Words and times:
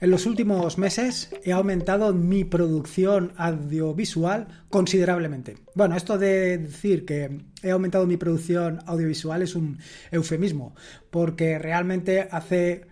En 0.00 0.12
los 0.12 0.26
últimos 0.26 0.78
meses 0.78 1.28
he 1.42 1.50
aumentado 1.50 2.14
mi 2.14 2.44
producción 2.44 3.32
audiovisual 3.36 4.46
considerablemente. 4.70 5.56
Bueno, 5.74 5.96
esto 5.96 6.16
de 6.16 6.58
decir 6.58 7.04
que 7.04 7.40
he 7.64 7.70
aumentado 7.72 8.06
mi 8.06 8.16
producción 8.16 8.78
audiovisual 8.86 9.42
es 9.42 9.56
un 9.56 9.78
eufemismo, 10.12 10.76
porque 11.10 11.58
realmente 11.58 12.28
hace 12.30 12.86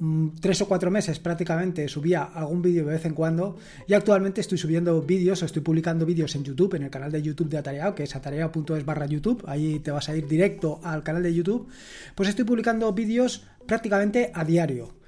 mm, 0.00 0.30
tres 0.40 0.60
o 0.60 0.66
cuatro 0.66 0.90
meses 0.90 1.20
prácticamente 1.20 1.86
subía 1.86 2.24
algún 2.24 2.62
vídeo 2.62 2.84
de 2.84 2.94
vez 2.94 3.04
en 3.04 3.14
cuando 3.14 3.56
y 3.86 3.94
actualmente 3.94 4.40
estoy 4.40 4.58
subiendo 4.58 5.00
vídeos 5.02 5.44
o 5.44 5.46
estoy 5.46 5.62
publicando 5.62 6.04
vídeos 6.04 6.34
en 6.34 6.42
YouTube, 6.42 6.74
en 6.74 6.82
el 6.82 6.90
canal 6.90 7.12
de 7.12 7.22
YouTube 7.22 7.48
de 7.48 7.58
Atareado, 7.58 7.94
que 7.94 8.02
es 8.02 8.16
atareado.es 8.16 8.84
barra 8.84 9.06
YouTube, 9.06 9.44
ahí 9.46 9.78
te 9.78 9.92
vas 9.92 10.08
a 10.08 10.16
ir 10.16 10.26
directo 10.26 10.80
al 10.82 11.04
canal 11.04 11.22
de 11.22 11.32
YouTube, 11.32 11.68
pues 12.16 12.28
estoy 12.28 12.44
publicando 12.44 12.92
vídeos 12.92 13.46
prácticamente 13.66 14.32
a 14.34 14.44
diario. 14.44 14.98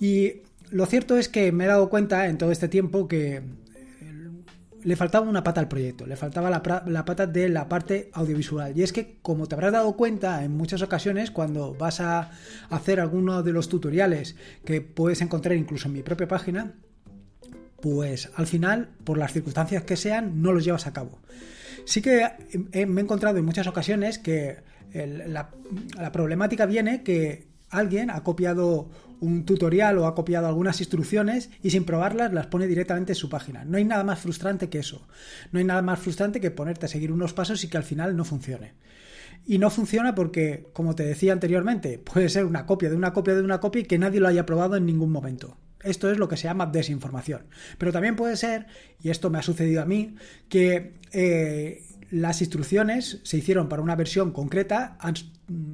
Y 0.00 0.42
lo 0.70 0.86
cierto 0.86 1.16
es 1.16 1.28
que 1.28 1.52
me 1.52 1.64
he 1.64 1.68
dado 1.68 1.88
cuenta 1.88 2.26
en 2.26 2.38
todo 2.38 2.50
este 2.50 2.68
tiempo 2.68 3.08
que 3.08 3.36
eh, 3.36 3.42
le 4.82 4.96
faltaba 4.96 5.28
una 5.28 5.42
pata 5.42 5.60
al 5.60 5.68
proyecto, 5.68 6.06
le 6.06 6.16
faltaba 6.16 6.50
la, 6.50 7.04
pata 7.04 7.26
de 7.26 7.48
la 7.48 7.68
parte 7.68 8.10
audiovisual. 8.12 8.76
Y 8.76 8.82
es 8.82 8.92
que, 8.92 9.18
como 9.22 9.46
te 9.46 9.54
habrás 9.54 9.72
dado 9.72 9.96
cuenta 9.96 10.44
en 10.44 10.56
muchas 10.56 10.82
ocasiones, 10.82 11.30
cuando 11.30 11.74
vas 11.74 12.00
a 12.00 12.30
hacer 12.70 13.00
alguno 13.00 13.42
de 13.42 13.52
los 13.52 13.68
tutoriales 13.68 14.36
que 14.64 14.80
puedes 14.80 15.20
encontrar 15.20 15.56
incluso 15.56 15.88
en 15.88 15.94
mi 15.94 16.02
propia 16.02 16.28
página, 16.28 16.74
pues 17.80 18.30
al 18.34 18.46
final, 18.46 18.90
por 19.04 19.18
las 19.18 19.32
circunstancias 19.32 19.84
que 19.84 19.96
sean, 19.96 20.42
no 20.42 20.52
los 20.52 20.64
llevas 20.64 20.86
a 20.86 20.92
cabo. 20.92 21.20
Sí 21.84 22.02
que 22.02 22.26
me 22.86 23.00
he 23.00 23.04
encontrado 23.04 23.38
en 23.38 23.44
muchas 23.44 23.66
ocasiones 23.68 24.18
que 24.18 24.56
la 24.92 26.12
problemática 26.12 26.66
viene 26.66 27.02
que 27.04 27.55
alguien 27.70 28.10
ha 28.10 28.22
copiado 28.22 28.90
un 29.20 29.44
tutorial 29.44 29.98
o 29.98 30.06
ha 30.06 30.14
copiado 30.14 30.46
algunas 30.46 30.80
instrucciones 30.80 31.50
y 31.62 31.70
sin 31.70 31.84
probarlas 31.84 32.32
las 32.32 32.46
pone 32.46 32.66
directamente 32.66 33.12
en 33.12 33.16
su 33.16 33.28
página. 33.28 33.64
No 33.64 33.78
hay 33.78 33.84
nada 33.84 34.04
más 34.04 34.20
frustrante 34.20 34.68
que 34.68 34.78
eso. 34.78 35.06
No 35.52 35.58
hay 35.58 35.64
nada 35.64 35.82
más 35.82 35.98
frustrante 35.98 36.40
que 36.40 36.50
ponerte 36.50 36.86
a 36.86 36.88
seguir 36.88 37.12
unos 37.12 37.32
pasos 37.32 37.62
y 37.64 37.68
que 37.68 37.76
al 37.76 37.84
final 37.84 38.16
no 38.16 38.24
funcione. 38.24 38.74
Y 39.46 39.58
no 39.58 39.70
funciona 39.70 40.14
porque, 40.14 40.68
como 40.72 40.94
te 40.94 41.04
decía 41.04 41.32
anteriormente, 41.32 41.98
puede 41.98 42.28
ser 42.28 42.44
una 42.44 42.66
copia 42.66 42.90
de 42.90 42.96
una 42.96 43.12
copia 43.12 43.34
de 43.34 43.42
una 43.42 43.60
copia 43.60 43.82
y 43.82 43.84
que 43.84 43.98
nadie 43.98 44.20
lo 44.20 44.28
haya 44.28 44.46
probado 44.46 44.76
en 44.76 44.86
ningún 44.86 45.10
momento. 45.10 45.56
Esto 45.82 46.10
es 46.10 46.18
lo 46.18 46.28
que 46.28 46.36
se 46.36 46.44
llama 46.44 46.66
desinformación. 46.66 47.46
Pero 47.78 47.92
también 47.92 48.16
puede 48.16 48.36
ser, 48.36 48.66
y 49.00 49.10
esto 49.10 49.30
me 49.30 49.38
ha 49.38 49.42
sucedido 49.42 49.82
a 49.82 49.86
mí, 49.86 50.16
que 50.48 50.94
eh, 51.12 51.84
las 52.10 52.40
instrucciones 52.40 53.20
se 53.22 53.38
hicieron 53.38 53.68
para 53.68 53.82
una 53.82 53.96
versión 53.96 54.32
concreta, 54.32 54.96
han 55.00 55.14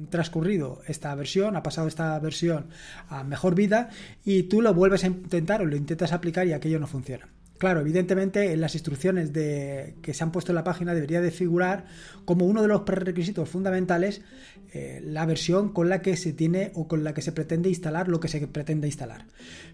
transcurrido 0.09 0.81
esta 0.87 1.13
versión, 1.15 1.55
ha 1.55 1.63
pasado 1.63 1.87
esta 1.87 2.17
versión 2.19 2.67
a 3.09 3.23
mejor 3.23 3.55
vida 3.55 3.89
y 4.23 4.43
tú 4.43 4.61
lo 4.61 4.73
vuelves 4.73 5.03
a 5.03 5.07
intentar 5.07 5.61
o 5.61 5.65
lo 5.65 5.75
intentas 5.75 6.13
aplicar 6.13 6.47
y 6.47 6.53
aquello 6.53 6.79
no 6.79 6.87
funciona. 6.87 7.27
Claro, 7.57 7.79
evidentemente 7.79 8.51
en 8.51 8.59
las 8.59 8.75
instrucciones 8.75 9.31
de, 9.31 9.95
que 10.01 10.13
se 10.13 10.23
han 10.23 10.31
puesto 10.31 10.51
en 10.51 10.55
la 10.55 10.65
página 10.65 10.93
debería 10.93 11.21
de 11.21 11.31
figurar 11.31 11.85
como 12.25 12.45
uno 12.45 12.61
de 12.61 12.67
los 12.67 12.81
prerequisitos 12.81 13.47
fundamentales 13.47 14.21
eh, 14.73 15.01
la 15.05 15.25
versión 15.25 15.71
con 15.71 15.87
la 15.87 16.01
que 16.01 16.17
se 16.17 16.33
tiene 16.33 16.71
o 16.75 16.87
con 16.87 17.03
la 17.03 17.13
que 17.13 17.21
se 17.21 17.31
pretende 17.31 17.69
instalar 17.69 18.09
lo 18.09 18.19
que 18.19 18.27
se 18.27 18.45
pretende 18.47 18.87
instalar. 18.87 19.27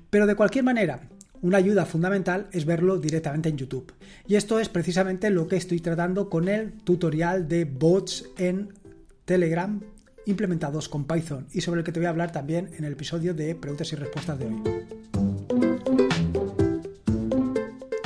Pero 0.10 0.28
de 0.28 0.36
cualquier 0.36 0.66
manera, 0.66 1.02
una 1.42 1.58
ayuda 1.58 1.86
fundamental 1.86 2.48
es 2.52 2.66
verlo 2.66 2.98
directamente 2.98 3.50
en 3.50 3.58
YouTube. 3.58 3.94
Y 4.28 4.36
esto 4.36 4.60
es 4.60 4.70
precisamente 4.70 5.30
lo 5.30 5.48
que 5.48 5.58
estoy 5.58 5.80
tratando 5.80 6.30
con 6.30 6.48
el 6.48 6.74
tutorial 6.74 7.48
de 7.48 7.66
bots 7.66 8.26
en 8.38 8.70
Telegram 9.26 9.80
implementados 10.26 10.90
con 10.90 11.06
Python 11.06 11.48
y 11.54 11.62
sobre 11.62 11.80
el 11.80 11.86
que 11.86 11.92
te 11.92 12.00
voy 12.00 12.08
a 12.08 12.10
hablar 12.10 12.32
también 12.32 12.70
en 12.78 12.84
el 12.84 12.94
episodio 12.94 13.34
de 13.34 13.56
preguntas 13.56 13.92
y 13.94 13.96
respuestas 13.96 14.38
de 14.40 14.46
hoy. 14.46 15.19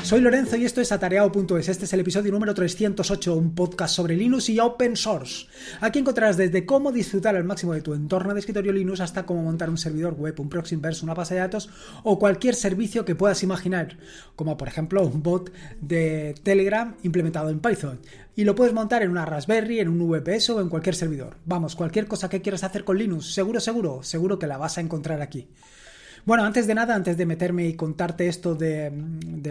Soy 0.04 0.20
Lorenzo 0.20 0.58
y 0.58 0.66
esto 0.66 0.82
es 0.82 0.92
atareado.es. 0.92 1.70
Este 1.70 1.86
es 1.86 1.94
el 1.94 2.02
episodio 2.02 2.34
número 2.34 2.54
308, 2.54 3.36
un 3.36 3.56
podcast 3.56 3.96
sobre 3.96 4.18
Linux 4.18 4.50
y 4.50 4.60
open 4.60 4.98
source. 4.98 5.48
Aquí 5.80 6.00
encontrarás 6.00 6.36
desde 6.36 6.66
cómo 6.66 6.92
disfrutar 6.92 7.38
al 7.38 7.46
máximo 7.46 7.74
de 7.74 7.82
tu 7.82 7.94
entorno 7.94 8.34
de 8.34 8.42
escritorio 8.42 8.74
Linux 8.74 9.00
hasta 9.00 9.26
cómo 9.26 9.42
montar 9.42 9.70
un 9.70 9.78
servidor 9.78 10.16
web, 10.16 10.38
un 10.42 10.50
proxy 10.50 10.76
inverse, 10.76 11.06
una 11.06 11.14
base 11.14 11.36
de 11.36 11.40
datos 11.40 11.70
o 12.04 12.20
cualquier 12.20 12.54
servicio 12.54 13.06
que 13.06 13.16
puedas 13.16 13.44
imaginar, 13.44 13.98
como 14.36 14.58
por 14.58 14.68
ejemplo 14.68 15.08
un 15.08 15.24
bot 15.24 15.54
de 15.80 16.36
Telegram 16.44 16.98
implementado 17.04 17.50
en 17.50 17.62
Python. 17.62 18.02
Y 18.36 18.44
lo 18.44 18.56
puedes 18.56 18.74
montar 18.74 19.04
en 19.04 19.10
una 19.10 19.26
Raspberry, 19.26 19.80
en 19.80 19.88
un 19.88 20.06
VPS 20.10 20.50
o 20.50 20.60
en 20.60 20.68
cualquier 20.68 20.96
servidor. 20.96 21.38
Vamos, 21.46 21.78
cualquier 21.78 22.08
cosa 22.08 22.28
que 22.28 22.42
quieras 22.42 22.66
hacer 22.66 22.84
con 22.84 22.98
Linux, 22.98 23.34
seguro, 23.34 23.62
seguro, 23.62 24.04
seguro 24.04 24.38
que 24.38 24.48
la 24.48 24.58
vas 24.58 24.78
a 24.78 24.82
encontrar 24.82 25.22
aquí. 25.22 25.48
Bueno, 26.26 26.46
antes 26.46 26.68
de 26.68 26.74
nada, 26.74 26.96
antes 26.96 27.18
de 27.18 27.26
meterme 27.26 27.68
y 27.68 27.74
contarte 27.74 28.30
esto 28.30 28.56
de, 28.56 28.94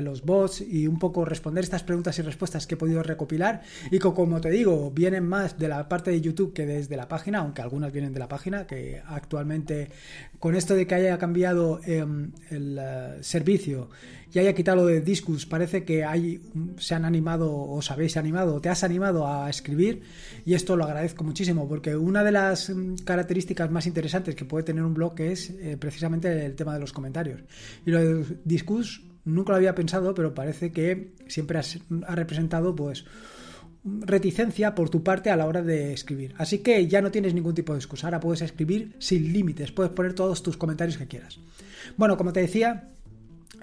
los 0.01 0.23
bots 0.23 0.63
y 0.63 0.87
un 0.87 0.99
poco 0.99 1.27
responder 1.27 1.65
estas 1.65 1.83
preguntas 1.83 2.19
y 2.19 2.23
respuestas 2.23 2.67
que 2.67 2.77
he 2.77 2.79
podido 2.79 3.03
recopilar 3.03 3.61
y 3.91 3.99
que 3.99 4.13
como 4.15 4.41
te 4.41 4.49
digo, 4.49 4.91
vienen 4.91 5.29
más 5.29 5.59
de 5.59 5.69
la 5.69 5.87
parte 5.87 6.11
de 6.11 6.23
YouTube 6.23 6.55
que 6.55 6.65
desde 6.65 6.97
la 6.97 7.09
página, 7.09 7.41
aunque 7.41 7.61
algunas 7.61 7.93
vienen 7.93 8.15
de 8.15 8.21
la 8.21 8.29
página, 8.29 8.67
que 8.67 9.03
actualmente 9.07 9.91
con 10.39 10.55
esto 10.55 10.75
de 10.75 10.87
que 10.87 10.95
haya 10.95 11.19
cambiado 11.19 11.79
em, 11.85 12.33
el 12.49 12.79
eh, 12.81 13.19
servicio 13.21 13.91
y 14.33 14.39
haya 14.39 14.55
quitado 14.55 14.79
lo 14.79 14.87
de 14.87 15.01
Discus, 15.01 15.45
parece 15.45 15.85
que 15.85 16.05
hay, 16.05 16.41
se 16.79 16.95
han 16.95 17.05
animado, 17.05 17.53
os 17.55 17.91
habéis 17.91 18.17
animado, 18.17 18.55
o 18.55 18.61
te 18.61 18.71
has 18.71 18.83
animado 18.83 19.27
a 19.27 19.51
escribir, 19.51 20.03
y 20.45 20.55
esto 20.55 20.77
lo 20.77 20.85
agradezco 20.85 21.23
muchísimo, 21.23 21.69
porque 21.69 21.97
una 21.97 22.25
de 22.25 22.33
las 22.33 22.71
mm, 22.71 22.97
características 23.05 23.71
más 23.71 23.87
interesantes 23.87 24.35
que 24.35 24.45
puede 24.45 24.65
tener 24.65 24.85
un 24.85 24.95
blog 24.95 25.21
es 25.21 25.51
eh, 25.51 25.77
precisamente 25.79 26.47
el 26.47 26.55
tema 26.55 26.75
de 26.75 26.81
los 26.81 26.93
comentarios. 26.93 27.43
Y 27.85 27.91
lo 27.91 27.99
de 27.99 28.25
Discus 28.45 29.03
nunca 29.25 29.53
lo 29.53 29.57
había 29.57 29.75
pensado, 29.75 30.15
pero 30.15 30.35
parece 30.35 30.73
que 30.73 31.13
siempre 31.29 31.59
ha 31.59 32.15
representado, 32.15 32.75
pues, 32.75 33.05
reticencia 33.85 34.75
por 34.75 34.91
tu 34.91 35.03
parte 35.03 35.31
a 35.31 35.37
la 35.37 35.47
hora 35.47 35.63
de 35.63 35.93
escribir. 35.93 36.35
Así 36.39 36.59
que 36.59 36.87
ya 36.87 37.03
no 37.03 37.11
tienes 37.11 37.35
ningún 37.35 37.55
tipo 37.55 37.73
de 37.73 37.81
excusa. 37.81 38.07
Ahora 38.07 38.21
puedes 38.21 38.43
escribir 38.43 38.95
sin 38.99 39.33
límites, 39.33 39.73
puedes 39.73 39.93
poner 39.93 40.15
todos 40.15 40.43
tus 40.43 40.57
comentarios 40.57 40.97
que 40.97 41.09
quieras. 41.09 41.41
Bueno, 41.97 42.17
como 42.17 42.33
te 42.33 42.41
decía, 42.41 42.91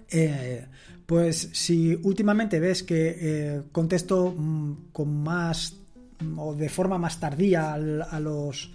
eh, 0.10 0.66
pues 1.06 1.50
si 1.54 1.96
últimamente 2.04 2.60
ves 2.60 2.84
que 2.84 3.18
eh, 3.20 3.62
contesto 3.72 4.34
mm, 4.36 4.92
con 4.92 5.24
más 5.24 5.76
mm, 6.20 6.40
o 6.40 6.56
de 6.56 6.70
forma 6.70 6.98
más 6.98 7.20
tardía 7.20 7.74
a 7.74 8.20
los 8.20 8.72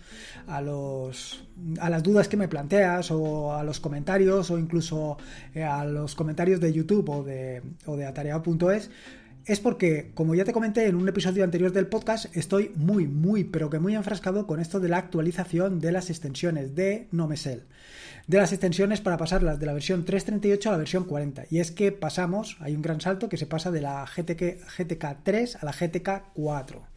a 0.46 0.60
los 0.60 1.44
a 1.78 1.90
las 1.90 2.02
dudas 2.02 2.28
que 2.28 2.36
me 2.36 2.48
planteas 2.48 3.10
o 3.10 3.54
a 3.54 3.62
los 3.62 3.80
comentarios 3.80 4.50
o 4.50 4.58
incluso 4.58 5.16
eh, 5.54 5.62
a 5.62 5.84
los 5.84 6.14
comentarios 6.14 6.60
de 6.60 6.72
YouTube 6.72 7.08
o 7.08 7.22
de 7.22 7.62
o 7.86 7.96
de 7.96 8.06
es 9.46 9.60
porque, 9.60 10.10
como 10.14 10.34
ya 10.34 10.44
te 10.44 10.54
comenté 10.54 10.86
en 10.86 10.94
un 10.94 11.06
episodio 11.06 11.44
anterior 11.44 11.70
del 11.70 11.86
podcast, 11.86 12.34
estoy 12.34 12.72
muy, 12.76 13.06
muy, 13.06 13.44
pero 13.44 13.68
que 13.68 13.78
muy 13.78 13.94
enfrascado 13.94 14.46
con 14.46 14.58
esto 14.58 14.80
de 14.80 14.88
la 14.88 14.96
actualización 14.96 15.80
de 15.80 15.92
las 15.92 16.08
extensiones 16.08 16.74
de 16.74 17.08
Nomesel 17.12 17.64
de 18.26 18.38
las 18.38 18.52
extensiones 18.52 19.00
para 19.00 19.18
pasarlas 19.18 19.58
de 19.58 19.66
la 19.66 19.74
versión 19.74 20.04
3.38 20.04 20.66
a 20.66 20.72
la 20.72 20.78
versión 20.78 21.04
40. 21.04 21.44
Y 21.50 21.58
es 21.58 21.70
que 21.70 21.92
pasamos, 21.92 22.56
hay 22.60 22.74
un 22.74 22.82
gran 22.82 23.00
salto 23.00 23.28
que 23.28 23.36
se 23.36 23.46
pasa 23.46 23.70
de 23.70 23.82
la 23.82 24.04
GTK, 24.04 24.64
GTK 24.78 25.18
3 25.22 25.56
a 25.56 25.64
la 25.64 25.72
GTK 25.72 26.32
4. 26.32 26.94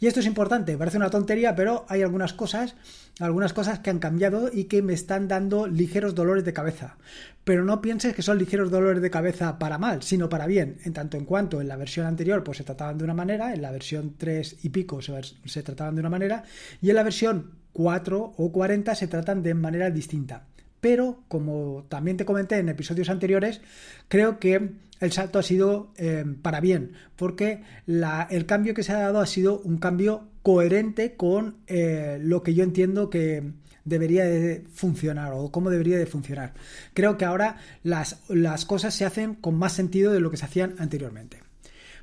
Y 0.00 0.08
esto 0.08 0.18
es 0.18 0.26
importante, 0.26 0.76
parece 0.76 0.96
una 0.96 1.08
tontería, 1.08 1.54
pero 1.54 1.86
hay 1.88 2.02
algunas 2.02 2.32
cosas, 2.32 2.74
algunas 3.20 3.52
cosas 3.52 3.78
que 3.78 3.90
han 3.90 4.00
cambiado 4.00 4.50
y 4.52 4.64
que 4.64 4.82
me 4.82 4.92
están 4.92 5.28
dando 5.28 5.68
ligeros 5.68 6.16
dolores 6.16 6.44
de 6.44 6.52
cabeza. 6.52 6.96
Pero 7.44 7.64
no 7.64 7.80
pienses 7.80 8.12
que 8.12 8.22
son 8.22 8.38
ligeros 8.38 8.72
dolores 8.72 9.00
de 9.00 9.10
cabeza 9.10 9.58
para 9.60 9.78
mal, 9.78 10.02
sino 10.02 10.28
para 10.28 10.46
bien, 10.48 10.78
en 10.84 10.92
tanto 10.92 11.16
en 11.16 11.24
cuanto 11.24 11.60
en 11.60 11.68
la 11.68 11.76
versión 11.76 12.06
anterior 12.06 12.42
pues 12.42 12.58
se 12.58 12.64
trataban 12.64 12.98
de 12.98 13.04
una 13.04 13.14
manera, 13.14 13.54
en 13.54 13.62
la 13.62 13.70
versión 13.70 14.16
3 14.18 14.64
y 14.64 14.70
pico 14.70 15.00
se, 15.00 15.14
se 15.44 15.62
trataban 15.62 15.94
de 15.94 16.00
una 16.00 16.10
manera, 16.10 16.42
y 16.82 16.90
en 16.90 16.96
la 16.96 17.04
versión 17.04 17.52
4 17.72 18.34
o 18.36 18.52
40 18.52 18.94
se 18.96 19.06
tratan 19.06 19.42
de 19.42 19.54
manera 19.54 19.90
distinta 19.90 20.44
pero 20.84 21.24
como 21.28 21.86
también 21.88 22.18
te 22.18 22.26
comenté 22.26 22.58
en 22.58 22.68
episodios 22.68 23.08
anteriores, 23.08 23.62
creo 24.08 24.38
que 24.38 24.72
el 25.00 25.12
salto 25.12 25.38
ha 25.38 25.42
sido 25.42 25.94
eh, 25.96 26.26
para 26.42 26.60
bien, 26.60 26.92
porque 27.16 27.62
el 27.86 28.44
cambio 28.44 28.74
que 28.74 28.82
se 28.82 28.92
ha 28.92 28.98
dado 28.98 29.20
ha 29.20 29.26
sido 29.26 29.60
un 29.60 29.78
cambio 29.78 30.28
coherente 30.42 31.14
con 31.16 31.56
eh, 31.68 32.18
lo 32.20 32.42
que 32.42 32.52
yo 32.52 32.64
entiendo 32.64 33.08
que 33.08 33.52
debería 33.86 34.26
de 34.26 34.66
funcionar 34.74 35.32
o 35.34 35.50
cómo 35.50 35.70
debería 35.70 35.96
de 35.96 36.04
funcionar. 36.04 36.52
Creo 36.92 37.16
que 37.16 37.24
ahora 37.24 37.56
las, 37.82 38.20
las 38.28 38.66
cosas 38.66 38.92
se 38.92 39.06
hacen 39.06 39.36
con 39.36 39.54
más 39.54 39.72
sentido 39.72 40.12
de 40.12 40.20
lo 40.20 40.30
que 40.30 40.36
se 40.36 40.44
hacían 40.44 40.74
anteriormente. 40.76 41.40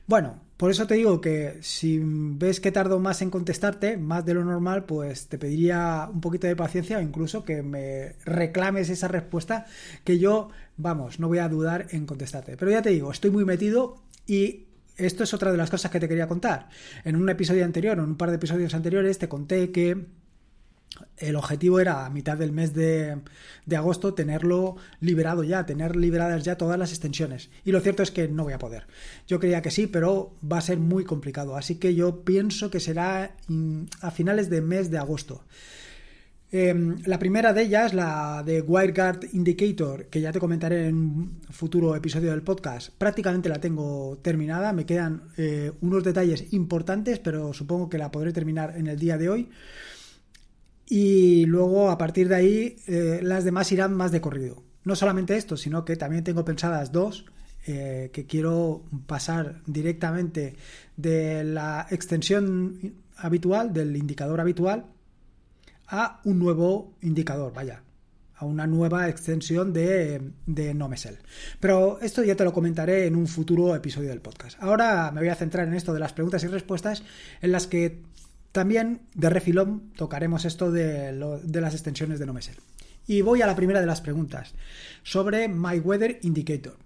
Bueno, 0.08 0.42
por 0.62 0.70
eso 0.70 0.86
te 0.86 0.94
digo 0.94 1.22
que 1.22 1.58
si 1.62 2.00
ves 2.04 2.60
que 2.60 2.72
tardo 2.72 3.00
más 3.00 3.24
en 3.24 3.32
contestarte, 3.32 3.98
más 3.98 4.28
de 4.28 4.36
lo 4.36 4.46
normal, 4.46 4.86
pues 4.86 5.26
te 5.26 5.40
pediría 5.40 6.08
un 6.14 6.22
poquito 6.22 6.46
de 6.46 6.56
paciencia 6.56 7.00
o 7.00 7.02
incluso 7.02 7.44
que 7.44 7.64
me 7.64 8.14
reclames 8.26 8.92
esa 8.92 9.08
respuesta 9.08 9.66
que 10.04 10.20
yo, 10.20 10.50
vamos, 10.78 11.20
no 11.20 11.30
voy 11.30 11.40
a 11.40 11.50
dudar 11.50 11.88
en 11.90 12.06
contestarte. 12.06 12.58
Pero 12.58 12.70
ya 12.70 12.84
te 12.84 12.92
digo, 12.92 13.12
estoy 13.12 13.32
muy 13.32 13.44
metido 13.44 14.04
y 14.28 14.68
esto 14.98 15.24
es 15.24 15.34
otra 15.34 15.52
de 15.52 15.58
las 15.58 15.72
cosas 15.72 15.90
que 15.90 16.00
te 16.00 16.08
quería 16.08 16.28
contar. 16.28 16.70
En 17.06 17.16
un 17.16 17.28
episodio 17.28 17.66
anterior, 17.66 17.98
en 17.98 18.04
un 18.04 18.16
par 18.16 18.30
de 18.30 18.36
episodios 18.36 18.76
anteriores, 18.76 19.18
te 19.18 19.28
conté 19.28 19.72
que 19.72 20.06
el 21.18 21.36
objetivo 21.36 21.80
era 21.80 22.06
a 22.06 22.10
mitad 22.10 22.38
del 22.38 22.52
mes 22.52 22.74
de, 22.74 23.18
de, 23.66 23.76
agosto 23.76 24.14
tenerlo 24.14 24.76
liberado 25.00 25.44
ya, 25.44 25.66
tener 25.66 25.96
liberadas 25.96 26.44
ya 26.44 26.58
todas 26.58 26.78
las 26.78 26.92
extensiones. 26.92 27.50
Y 27.64 27.72
lo 27.72 27.80
cierto 27.80 28.04
es 28.04 28.12
que 28.12 28.28
no 28.28 28.44
voy 28.44 28.54
a 28.54 28.60
poder. 28.60 28.88
Yo 29.28 29.40
creía 29.40 29.62
que 29.62 29.72
sí, 29.72 29.88
pero 29.88 30.36
va 30.50 30.58
a 30.58 30.62
ser 30.62 30.80
muy 30.80 31.04
complicado. 31.06 31.56
Así 31.56 31.76
que 31.76 31.96
yo 31.96 32.24
pienso 32.24 32.70
que 32.70 32.80
será 32.80 33.36
a 34.02 34.12
finales 34.12 34.50
de 34.50 34.62
mes 34.62 34.92
de 34.92 34.98
agosto. 34.98 35.44
Em, 36.54 36.98
la 37.06 37.18
primera 37.18 37.54
de 37.54 37.62
ellas, 37.62 37.94
la 37.94 38.44
de 38.46 38.60
WireGuard 38.62 39.30
Indicator, 39.32 40.08
que 40.08 40.20
ya 40.20 40.34
te 40.34 40.40
comentaré 40.40 40.88
en 40.88 40.96
un 40.96 41.42
futuro 41.50 41.96
episodio 41.96 42.32
del 42.32 42.42
podcast, 42.42 42.90
prácticamente 42.98 43.48
la 43.48 43.62
tengo 43.62 44.20
terminada. 44.22 44.74
Me 44.74 44.86
quedan 44.86 45.30
eh, 45.38 45.72
unos 45.80 46.04
detalles 46.04 46.52
importantes, 46.52 47.20
pero 47.20 47.54
supongo 47.54 47.88
que 47.90 47.98
la 47.98 48.12
podré 48.12 48.34
terminar 48.34 48.76
en 48.76 48.88
el 48.88 49.00
día 49.00 49.18
de 49.18 49.30
hoy. 49.30 49.50
Y 50.94 51.46
luego, 51.46 51.90
a 51.90 51.98
partir 51.98 52.28
de 52.28 52.36
ahí, 52.36 52.76
eh, 52.86 53.22
las 53.24 53.46
demás 53.46 53.72
irán 53.72 53.94
más 53.94 54.12
de 54.12 54.20
corrido. 54.20 54.62
No 54.84 54.94
solamente 54.98 55.38
esto, 55.38 55.56
sino 55.56 55.86
que 55.86 55.96
también 55.96 56.26
tengo 56.26 56.44
pensadas 56.44 56.92
dos 56.92 57.24
eh, 57.66 58.10
que 58.12 58.26
quiero 58.26 58.84
pasar 59.08 59.62
directamente 59.66 60.58
de 60.98 61.46
la 61.46 61.88
extensión 61.92 62.96
habitual, 63.16 63.72
del 63.72 63.96
indicador 63.96 64.42
habitual, 64.42 64.88
a 65.88 66.20
un 66.26 66.40
nuevo 66.40 66.98
indicador, 67.00 67.54
vaya, 67.54 67.84
a 68.36 68.44
una 68.44 68.68
nueva 68.68 69.08
extensión 69.08 69.72
de, 69.72 70.34
de 70.46 70.74
NoMesel. 70.74 71.20
Pero 71.62 72.02
esto 72.02 72.22
ya 72.22 72.36
te 72.36 72.44
lo 72.44 72.52
comentaré 72.52 73.08
en 73.08 73.16
un 73.16 73.28
futuro 73.28 73.74
episodio 73.74 74.10
del 74.10 74.20
podcast. 74.20 74.62
Ahora 74.62 75.10
me 75.14 75.22
voy 75.22 75.30
a 75.30 75.36
centrar 75.36 75.70
en 75.70 75.74
esto 75.74 75.94
de 75.94 76.02
las 76.02 76.12
preguntas 76.12 76.44
y 76.44 76.48
respuestas, 76.48 77.02
en 77.40 77.54
las 77.54 77.68
que 77.68 78.02
también 78.52 79.02
de 79.14 79.30
refilón 79.30 79.92
tocaremos 79.96 80.46
esto 80.46 80.72
de, 80.72 81.12
las 81.14 81.74
extensiones 81.74 82.20
de 82.20 82.26
NoMesel. 82.26 82.58
Y 83.08 83.22
voy 83.22 83.42
a 83.42 83.48
la 83.48 83.56
primera 83.56 83.82
de 83.82 83.88
las 83.88 84.02
preguntas, 84.02 84.54
sobre 85.04 85.48
My 85.48 85.80
Weather 85.80 86.20
Indicator. 86.22 86.78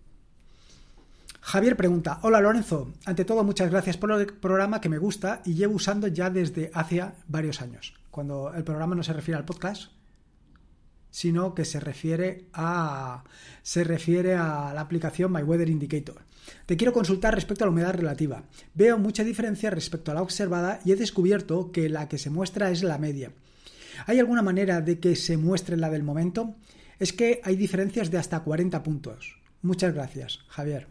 Javier 1.42 1.78
pregunta, 1.78 2.20
hola 2.24 2.42
Lorenzo, 2.42 2.92
ante 3.06 3.26
todo 3.26 3.44
muchas 3.44 3.70
gracias 3.70 3.98
por 3.98 4.12
el 4.12 4.26
programa 4.26 4.82
que 4.82 4.90
me 4.90 4.98
gusta 4.98 5.42
y 5.46 5.54
llevo 5.54 5.76
usando 5.76 6.08
ya 6.08 6.32
desde 6.32 6.72
hace 6.74 7.04
varios 7.28 7.62
años 7.62 7.94
cuando 8.16 8.54
el 8.54 8.64
programa 8.64 8.96
no 8.96 9.04
se 9.04 9.12
refiere 9.12 9.38
al 9.38 9.44
podcast, 9.44 9.92
sino 11.16 11.56
que 11.56 11.64
se 11.64 11.80
refiere 11.80 12.50
a 12.52 13.24
se 13.64 13.86
refiere 13.86 14.36
a 14.36 14.74
la 14.74 14.82
aplicación 14.82 15.32
My 15.32 15.44
Weather 15.44 15.70
Indicator. 15.70 16.18
Te 16.66 16.76
quiero 16.76 16.92
consultar 16.92 17.34
respecto 17.34 17.64
a 17.64 17.68
la 17.68 17.72
humedad 17.72 17.94
relativa. 17.94 18.44
Veo 18.74 18.98
mucha 18.98 19.24
diferencia 19.24 19.70
respecto 19.70 20.12
a 20.12 20.14
la 20.14 20.22
observada 20.22 20.82
y 20.84 20.92
he 20.92 20.98
descubierto 20.98 21.72
que 21.72 21.88
la 21.88 22.10
que 22.10 22.18
se 22.18 22.30
muestra 22.30 22.70
es 22.70 22.84
la 22.84 22.98
media. 22.98 23.32
¿Hay 24.08 24.20
alguna 24.20 24.42
manera 24.42 24.82
de 24.82 25.00
que 25.00 25.16
se 25.16 25.38
muestre 25.38 25.78
la 25.78 25.90
del 25.90 26.04
momento? 26.04 26.56
Es 27.00 27.14
que 27.14 27.40
hay 27.46 27.56
diferencias 27.56 28.12
de 28.12 28.18
hasta 28.18 28.42
40 28.42 28.84
puntos. 28.84 29.40
Muchas 29.62 29.94
gracias, 29.94 30.40
Javier. 30.50 30.88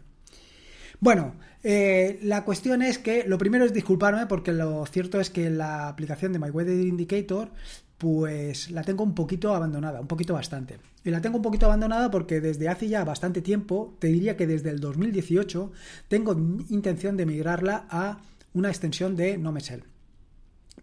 Bueno, 0.99 1.35
eh, 1.61 2.17
la 2.23 2.43
cuestión 2.45 2.81
es 2.81 2.97
que 2.97 3.25
lo 3.27 3.37
primero 3.37 3.63
es 3.63 3.73
disculparme 3.73 4.25
porque 4.25 4.53
lo 4.53 4.83
cierto 4.87 5.19
es 5.19 5.29
que 5.29 5.51
la 5.51 5.87
aplicación 5.87 6.33
de 6.33 6.39
My 6.39 6.49
Weather 6.49 6.79
Indicator 6.79 7.51
pues 7.97 8.71
la 8.71 8.83
tengo 8.83 9.03
un 9.03 9.15
poquito 9.15 9.55
abandonada, 9.55 10.01
un 10.01 10.07
poquito 10.07 10.33
bastante. 10.33 10.77
Y 11.03 11.11
la 11.11 11.21
tengo 11.21 11.37
un 11.37 11.43
poquito 11.43 11.65
abandonada 11.65 12.11
porque 12.11 12.41
desde 12.41 12.67
hace 12.67 12.87
ya 12.87 13.03
bastante 13.03 13.41
tiempo, 13.41 13.95
te 13.99 14.07
diría 14.07 14.35
que 14.35 14.47
desde 14.47 14.69
el 14.69 14.79
2018, 14.79 15.71
tengo 16.07 16.33
intención 16.69 17.15
de 17.15 17.25
migrarla 17.25 17.87
a 17.89 18.19
una 18.53 18.69
extensión 18.69 19.15
de 19.15 19.37
NoMesel. 19.37 19.83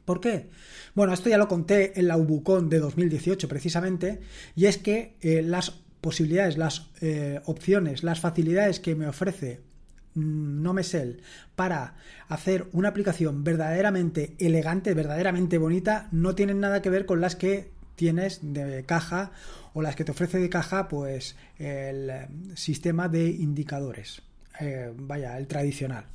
¿Por 0.04 0.20
qué? 0.20 0.48
Bueno, 0.94 1.12
esto 1.12 1.28
ya 1.28 1.38
lo 1.38 1.48
conté 1.48 1.98
en 1.98 2.08
la 2.08 2.16
Ubucon 2.16 2.68
de 2.68 2.78
2018 2.78 3.48
precisamente, 3.48 4.20
y 4.56 4.66
es 4.66 4.78
que 4.78 5.16
eh, 5.20 5.42
las 5.42 5.70
posibilidades, 6.00 6.58
las 6.58 6.90
eh, 7.00 7.40
opciones, 7.44 8.02
las 8.02 8.20
facilidades 8.20 8.80
que 8.80 8.94
me 8.94 9.06
ofrece 9.06 9.60
NoMesel 10.14 11.22
para 11.56 11.94
hacer 12.28 12.68
una 12.72 12.88
aplicación 12.88 13.44
verdaderamente 13.44 14.34
elegante, 14.38 14.94
verdaderamente 14.94 15.58
bonita, 15.58 16.08
no 16.12 16.34
tienen 16.34 16.60
nada 16.60 16.82
que 16.82 16.90
ver 16.90 17.06
con 17.06 17.20
las 17.20 17.36
que 17.36 17.70
tienes 17.96 18.40
de 18.42 18.84
caja 18.84 19.32
o 19.74 19.82
las 19.82 19.96
que 19.96 20.04
te 20.04 20.12
ofrece 20.12 20.38
de 20.38 20.48
caja 20.50 20.88
pues 20.88 21.36
el 21.58 22.10
sistema 22.54 23.08
de 23.08 23.26
indicadores 23.28 24.22
eh, 24.60 24.92
vaya 24.96 25.36
el 25.38 25.46
tradicional 25.46 26.06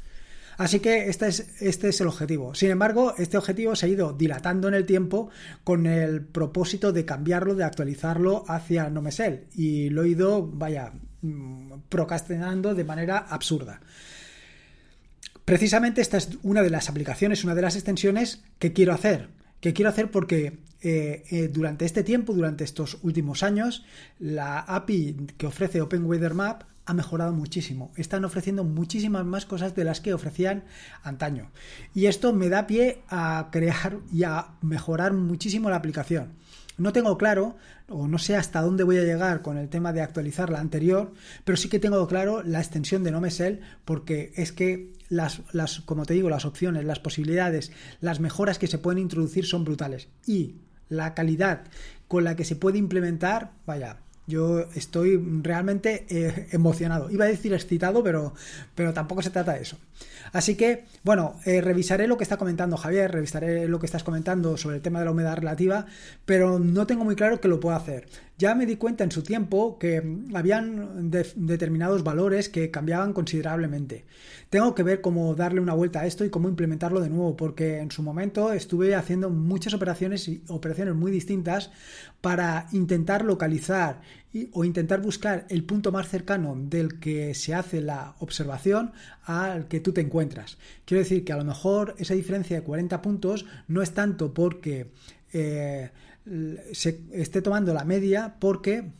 Así 0.57 0.79
que 0.79 1.07
este 1.07 1.27
es, 1.27 1.61
este 1.61 1.89
es 1.89 2.01
el 2.01 2.07
objetivo. 2.07 2.55
Sin 2.55 2.71
embargo, 2.71 3.13
este 3.17 3.37
objetivo 3.37 3.75
se 3.75 3.85
ha 3.85 3.89
ido 3.89 4.13
dilatando 4.13 4.67
en 4.67 4.73
el 4.73 4.85
tiempo 4.85 5.29
con 5.63 5.85
el 5.85 6.21
propósito 6.21 6.91
de 6.91 7.05
cambiarlo, 7.05 7.53
de 7.53 7.63
actualizarlo 7.63 8.43
hacia 8.47 8.89
NoMesel. 8.89 9.45
Y 9.53 9.89
lo 9.89 10.03
he 10.03 10.09
ido, 10.09 10.47
vaya, 10.47 10.93
mm, 11.21 11.73
procrastinando 11.89 12.73
de 12.73 12.83
manera 12.83 13.19
absurda. 13.19 13.81
Precisamente 15.45 16.01
esta 16.01 16.17
es 16.17 16.29
una 16.41 16.63
de 16.63 16.71
las 16.71 16.89
aplicaciones, 16.89 17.43
una 17.43 17.55
de 17.55 17.61
las 17.61 17.75
extensiones 17.75 18.43
que 18.57 18.73
quiero 18.73 18.93
hacer. 18.93 19.29
Que 19.61 19.73
quiero 19.73 19.89
hacer 19.89 20.09
porque 20.11 20.57
eh, 20.81 21.23
eh, 21.29 21.49
durante 21.49 21.85
este 21.85 22.03
tiempo, 22.03 22.33
durante 22.33 22.63
estos 22.63 22.97
últimos 23.03 23.43
años, 23.43 23.85
la 24.19 24.59
API 24.59 25.15
que 25.37 25.47
ofrece 25.47 25.81
Open 25.81 26.05
Weather 26.05 26.33
Map 26.33 26.63
ha 26.87 26.93
mejorado 26.93 27.33
muchísimo. 27.33 27.91
Están 27.97 28.23
ofreciendo 28.23 28.63
muchísimas 28.63 29.25
más 29.25 29.45
cosas 29.45 29.75
de 29.75 29.83
las 29.83 29.99
que 29.99 30.13
ofrecían 30.13 30.63
antaño. 31.03 31.51
Y 31.93 32.05
esto 32.05 32.33
me 32.33 32.47
da 32.47 32.65
pie 32.65 33.03
a 33.09 33.49
crear 33.51 33.99
y 34.11 34.23
a 34.23 34.51
mejorar 34.61 35.11
muchísimo 35.13 35.69
la 35.69 35.75
aplicación. 35.75 36.33
No 36.77 36.93
tengo 36.93 37.17
claro, 37.17 37.57
o 37.89 38.07
no 38.07 38.17
sé 38.17 38.37
hasta 38.37 38.61
dónde 38.61 38.85
voy 38.85 38.97
a 38.97 39.03
llegar 39.03 39.41
con 39.41 39.57
el 39.57 39.67
tema 39.67 39.91
de 39.91 40.01
actualizar 40.01 40.49
la 40.49 40.59
anterior, 40.59 41.11
pero 41.43 41.57
sí 41.57 41.67
que 41.67 41.79
tengo 41.79 42.07
claro 42.07 42.41
la 42.41 42.59
extensión 42.59 43.03
de 43.03 43.11
NoMesel, 43.11 43.59
porque 43.83 44.31
es 44.35 44.53
que 44.53 44.93
las, 45.09 45.41
las, 45.51 45.81
como 45.81 46.05
te 46.05 46.13
digo, 46.13 46.29
las 46.29 46.45
opciones, 46.45 46.85
las 46.85 46.99
posibilidades, 46.99 47.71
las 47.99 48.21
mejoras 48.21 48.59
que 48.59 48.67
se 48.67 48.77
pueden 48.77 49.01
introducir 49.01 49.45
son 49.45 49.65
brutales. 49.65 50.07
Y 50.25 50.55
la 50.87 51.13
calidad 51.15 51.65
con 52.07 52.23
la 52.23 52.37
que 52.37 52.45
se 52.45 52.55
puede 52.55 52.77
implementar, 52.77 53.51
vaya, 53.65 53.97
yo 54.27 54.65
estoy 54.75 55.17
realmente 55.41 56.05
eh, 56.09 56.47
emocionado. 56.51 57.09
Iba 57.09 57.25
a 57.25 57.29
decir 57.29 57.53
excitado, 57.53 58.03
pero, 58.03 58.33
pero 58.75 58.93
tampoco 58.93 59.21
se 59.21 59.29
trata 59.29 59.53
de 59.53 59.61
eso. 59.61 59.77
Así 60.33 60.55
que, 60.55 60.83
bueno, 61.03 61.39
eh, 61.45 61.61
revisaré 61.61 62.07
lo 62.07 62.17
que 62.17 62.23
está 62.23 62.37
comentando 62.37 62.75
Javier, 62.75 63.11
revisaré 63.11 63.67
lo 63.67 63.79
que 63.79 63.85
estás 63.85 64.03
comentando 64.03 64.57
sobre 64.57 64.75
el 64.75 64.81
tema 64.81 64.99
de 64.99 65.05
la 65.05 65.11
humedad 65.11 65.37
relativa, 65.37 65.85
pero 66.25 66.59
no 66.59 66.85
tengo 66.85 67.05
muy 67.05 67.15
claro 67.15 67.39
que 67.39 67.47
lo 67.47 67.61
pueda 67.61 67.77
hacer. 67.77 68.07
Ya 68.39 68.53
me 68.53 68.67
di 68.67 68.75
cuenta 68.75 69.03
en 69.03 69.11
su 69.11 69.23
tiempo 69.23 69.79
que 69.79 70.03
habían 70.35 71.09
determinados 71.09 72.03
valores 72.03 72.49
que 72.49 72.69
cambiaban 72.69 73.13
considerablemente. 73.13 74.05
Tengo 74.51 74.75
que 74.75 74.83
ver 74.83 75.01
cómo 75.01 75.33
darle 75.33 75.59
una 75.59 75.73
vuelta 75.73 76.01
a 76.01 76.05
esto 76.05 76.23
y 76.23 76.29
cómo 76.29 76.47
implementarlo 76.47 77.01
de 77.01 77.09
nuevo, 77.09 77.35
porque 77.35 77.79
en 77.79 77.89
su 77.89 78.03
momento 78.03 78.53
estuve 78.53 78.93
haciendo 78.93 79.31
muchas 79.31 79.73
operaciones 79.73 80.27
y 80.27 80.43
operaciones 80.49 80.93
muy 80.93 81.11
distintas 81.11 81.71
para 82.21 82.67
intentar 82.73 83.25
localizar 83.25 84.01
o 84.51 84.63
intentar 84.63 85.01
buscar 85.01 85.47
el 85.49 85.63
punto 85.63 85.91
más 85.91 86.07
cercano 86.07 86.55
del 86.55 86.99
que 86.99 87.33
se 87.33 87.55
hace 87.55 87.81
la 87.81 88.15
observación 88.19 88.91
al 89.23 89.67
que 89.67 89.79
tú 89.79 89.93
te 89.93 90.01
encuentras. 90.01 90.59
Quiero 90.85 91.01
decir 91.01 91.25
que 91.25 91.33
a 91.33 91.37
lo 91.37 91.43
mejor 91.43 91.95
esa 91.97 92.13
diferencia 92.13 92.55
de 92.55 92.63
40 92.63 93.01
puntos 93.01 93.47
no 93.67 93.81
es 93.81 93.91
tanto 93.95 94.31
porque 94.31 94.91
eh, 95.33 95.89
se 96.71 97.01
esté 97.11 97.41
tomando 97.41 97.73
la 97.73 97.85
media 97.85 98.35
porque, 98.39 98.91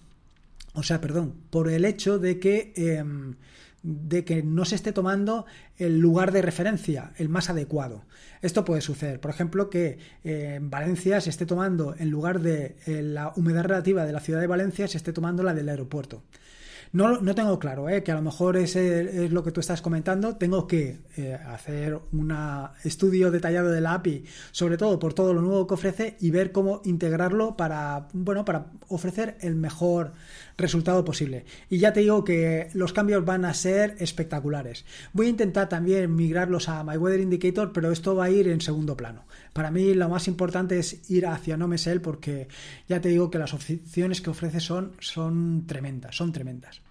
o 0.73 0.83
sea, 0.83 1.01
perdón, 1.01 1.33
por 1.49 1.69
el 1.69 1.85
hecho 1.85 2.19
de 2.19 2.39
que, 2.39 2.73
em, 2.75 3.35
de 3.83 4.25
que 4.25 4.43
no 4.43 4.65
se 4.65 4.75
esté 4.75 4.91
tomando 4.91 5.45
el 5.77 5.99
lugar 5.99 6.31
de 6.31 6.41
referencia, 6.41 7.13
el 7.17 7.29
más 7.29 7.49
adecuado. 7.49 8.03
Esto 8.41 8.65
puede 8.65 8.81
suceder, 8.81 9.19
por 9.19 9.31
ejemplo, 9.31 9.69
que 9.69 9.97
eh, 10.23 10.55
en 10.55 10.69
Valencia 10.69 11.21
se 11.21 11.29
esté 11.29 11.45
tomando, 11.45 11.95
en 11.97 12.09
lugar 12.09 12.41
de 12.41 12.75
eh, 12.85 13.01
la 13.01 13.33
humedad 13.35 13.63
relativa 13.63 14.05
de 14.05 14.13
la 14.13 14.19
ciudad 14.19 14.41
de 14.41 14.47
Valencia, 14.47 14.87
se 14.87 14.97
esté 14.97 15.13
tomando 15.13 15.43
la 15.43 15.53
del 15.53 15.69
aeropuerto. 15.69 16.23
No, 16.91 17.19
no 17.19 17.35
tengo 17.35 17.59
claro, 17.59 17.89
¿eh? 17.89 18.03
que 18.03 18.11
a 18.11 18.15
lo 18.15 18.21
mejor 18.21 18.57
ese 18.57 19.25
es 19.25 19.31
lo 19.31 19.43
que 19.43 19.51
tú 19.51 19.59
estás 19.59 19.81
comentando. 19.81 20.37
Tengo 20.37 20.67
que 20.67 21.01
eh, 21.17 21.33
hacer 21.33 21.99
un 22.11 22.33
estudio 22.83 23.31
detallado 23.31 23.69
de 23.69 23.81
la 23.81 23.93
API, 23.93 24.25
sobre 24.51 24.77
todo 24.77 24.99
por 24.99 25.13
todo 25.13 25.33
lo 25.33 25.41
nuevo 25.41 25.67
que 25.67 25.73
ofrece 25.73 26.17
y 26.19 26.31
ver 26.31 26.51
cómo 26.51 26.81
integrarlo 26.85 27.57
para, 27.57 28.07
bueno, 28.13 28.45
para 28.45 28.67
ofrecer 28.87 29.37
el 29.41 29.55
mejor 29.55 30.13
resultado 30.57 31.05
posible. 31.05 31.45
Y 31.69 31.77
ya 31.77 31.93
te 31.93 31.99
digo 31.99 32.23
que 32.23 32.69
los 32.73 32.93
cambios 32.93 33.23
van 33.23 33.45
a 33.45 33.53
ser 33.53 33.95
espectaculares. 33.99 34.85
Voy 35.13 35.27
a 35.27 35.29
intentar 35.29 35.69
también 35.69 36.15
migrarlos 36.15 36.67
a 36.67 36.83
My 36.83 36.97
Weather 36.97 37.19
Indicator, 37.19 37.71
pero 37.71 37.91
esto 37.91 38.15
va 38.15 38.25
a 38.25 38.29
ir 38.29 38.47
en 38.47 38.61
segundo 38.61 38.97
plano. 38.97 39.25
Para 39.53 39.71
mí 39.71 39.93
lo 39.93 40.09
más 40.09 40.27
importante 40.27 40.79
es 40.79 41.09
ir 41.09 41.27
hacia 41.27 41.57
NoMesel 41.57 42.01
porque 42.01 42.47
ya 42.87 42.99
te 43.01 43.09
digo 43.09 43.29
que 43.29 43.39
las 43.39 43.53
opciones 43.53 44.21
que 44.21 44.29
ofrece 44.29 44.59
son, 44.59 44.93
son 44.99 45.65
tremendas, 45.67 46.15
son 46.15 46.31
tremendas. 46.31 46.81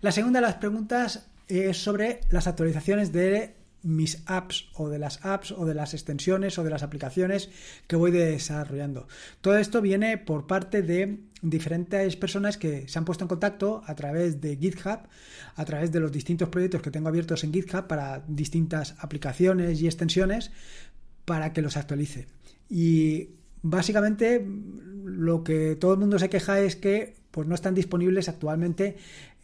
La 0.00 0.12
segunda 0.12 0.40
de 0.40 0.46
las 0.46 0.56
preguntas 0.56 1.26
es 1.48 1.76
sobre 1.76 2.20
las 2.30 2.46
actualizaciones 2.46 3.12
de 3.12 3.54
mis 3.86 4.22
apps 4.26 4.68
o 4.74 4.88
de 4.88 4.98
las 4.98 5.24
apps 5.24 5.52
o 5.52 5.64
de 5.64 5.74
las 5.74 5.94
extensiones 5.94 6.58
o 6.58 6.64
de 6.64 6.70
las 6.70 6.82
aplicaciones 6.82 7.50
que 7.86 7.96
voy 7.96 8.10
desarrollando. 8.10 9.06
Todo 9.40 9.56
esto 9.56 9.80
viene 9.80 10.18
por 10.18 10.46
parte 10.46 10.82
de 10.82 11.20
diferentes 11.40 12.16
personas 12.16 12.58
que 12.58 12.88
se 12.88 12.98
han 12.98 13.04
puesto 13.04 13.24
en 13.24 13.28
contacto 13.28 13.82
a 13.86 13.94
través 13.94 14.40
de 14.40 14.56
GitHub, 14.56 15.00
a 15.54 15.64
través 15.64 15.92
de 15.92 16.00
los 16.00 16.10
distintos 16.10 16.48
proyectos 16.48 16.82
que 16.82 16.90
tengo 16.90 17.08
abiertos 17.08 17.44
en 17.44 17.52
GitHub 17.52 17.86
para 17.86 18.24
distintas 18.26 18.96
aplicaciones 18.98 19.80
y 19.80 19.86
extensiones 19.86 20.50
para 21.24 21.52
que 21.52 21.62
los 21.62 21.76
actualice. 21.76 22.26
Y 22.68 23.30
básicamente 23.62 24.44
lo 25.04 25.44
que 25.44 25.76
todo 25.76 25.94
el 25.94 26.00
mundo 26.00 26.18
se 26.18 26.28
queja 26.28 26.60
es 26.60 26.74
que 26.74 27.14
pues 27.30 27.46
no 27.46 27.54
están 27.54 27.74
disponibles 27.74 28.28
actualmente 28.28 28.96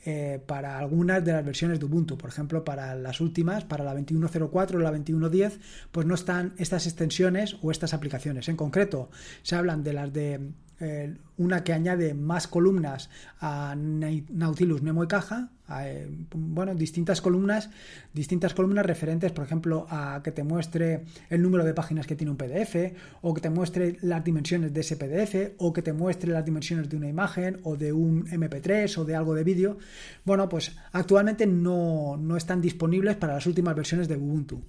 eh, 0.05 0.43
para 0.47 0.79
algunas 0.79 1.25
de 1.25 1.33
las 1.33 1.45
versiones 1.45 1.79
de 1.79 1.87
Ubuntu. 1.87 2.19
Por 2.19 2.31
ejemplo, 2.31 2.65
para 2.65 2.95
las 2.95 3.21
últimas, 3.21 3.65
para 3.65 3.85
la 3.85 3.95
21.04 3.95 4.75
o 4.75 4.79
la 4.79 4.93
21.10, 4.93 5.59
pues 5.91 6.07
no 6.07 6.15
están 6.15 6.55
estas 6.59 6.87
extensiones 6.87 7.57
o 7.63 7.71
estas 7.71 7.95
aplicaciones. 7.95 8.49
En 8.49 8.57
concreto, 8.57 9.11
se 9.43 9.55
hablan 9.55 9.83
de 9.85 9.93
las 9.93 10.13
de 10.13 10.41
eh, 10.81 11.15
una 11.37 11.65
que 11.65 11.73
añade 11.73 12.15
más 12.15 12.47
columnas 12.47 13.11
a 13.41 13.75
Nautilus 13.77 14.83
Nemo 14.83 15.05
y 15.05 15.09
Caja, 15.09 15.51
eh, 15.81 16.09
bueno, 16.35 16.75
distintas 16.75 17.21
columnas, 17.21 17.71
distintas 18.13 18.55
columnas 18.55 18.85
referentes, 18.85 19.33
por 19.33 19.45
ejemplo, 19.45 19.87
a 19.89 20.21
que 20.23 20.33
te 20.33 20.43
muestre 20.43 21.05
el 21.31 21.43
número 21.43 21.65
de 21.65 21.73
páginas 21.73 22.07
que 22.07 22.17
tiene 22.17 22.31
un 22.31 22.37
PDF, 22.37 22.95
o 23.23 23.33
que 23.33 23.41
te 23.41 23.51
muestre 23.51 23.97
las 24.03 24.23
dimensiones 24.25 24.73
de 24.73 24.81
ese 24.81 24.97
PDF, 24.97 25.55
o 25.59 25.73
que 25.73 25.83
te 25.83 25.93
muestre 25.93 26.31
las 26.31 26.45
dimensiones 26.45 26.89
de 26.89 26.97
una 26.97 27.09
imagen, 27.09 27.61
o 27.63 27.77
de 27.77 27.93
un 27.93 28.27
MP3, 28.27 28.99
o 28.99 29.05
de 29.05 29.17
algo 29.17 29.35
de 29.35 29.45
vídeo. 29.45 29.79
Bueno, 30.25 30.49
pues 30.49 30.77
actualmente 30.93 31.47
no, 31.47 32.17
no 32.17 32.37
están 32.37 32.61
disponibles 32.61 33.17
para 33.17 33.35
las 33.35 33.47
últimas 33.47 33.75
versiones 33.75 34.09
de 34.09 34.17
Ubuntu. 34.17 34.63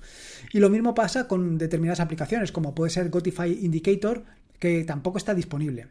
Y 0.53 0.59
lo 0.59 0.69
mismo 0.69 0.93
pasa 0.93 1.27
con 1.27 1.57
determinadas 1.57 1.99
aplicaciones, 1.99 2.51
como 2.51 2.73
puede 2.73 2.91
ser 2.91 3.09
Gotify 3.09 3.51
Indicator, 3.65 4.23
que 4.63 4.85
tampoco 4.85 5.17
está 5.17 5.33
disponible. 5.33 5.87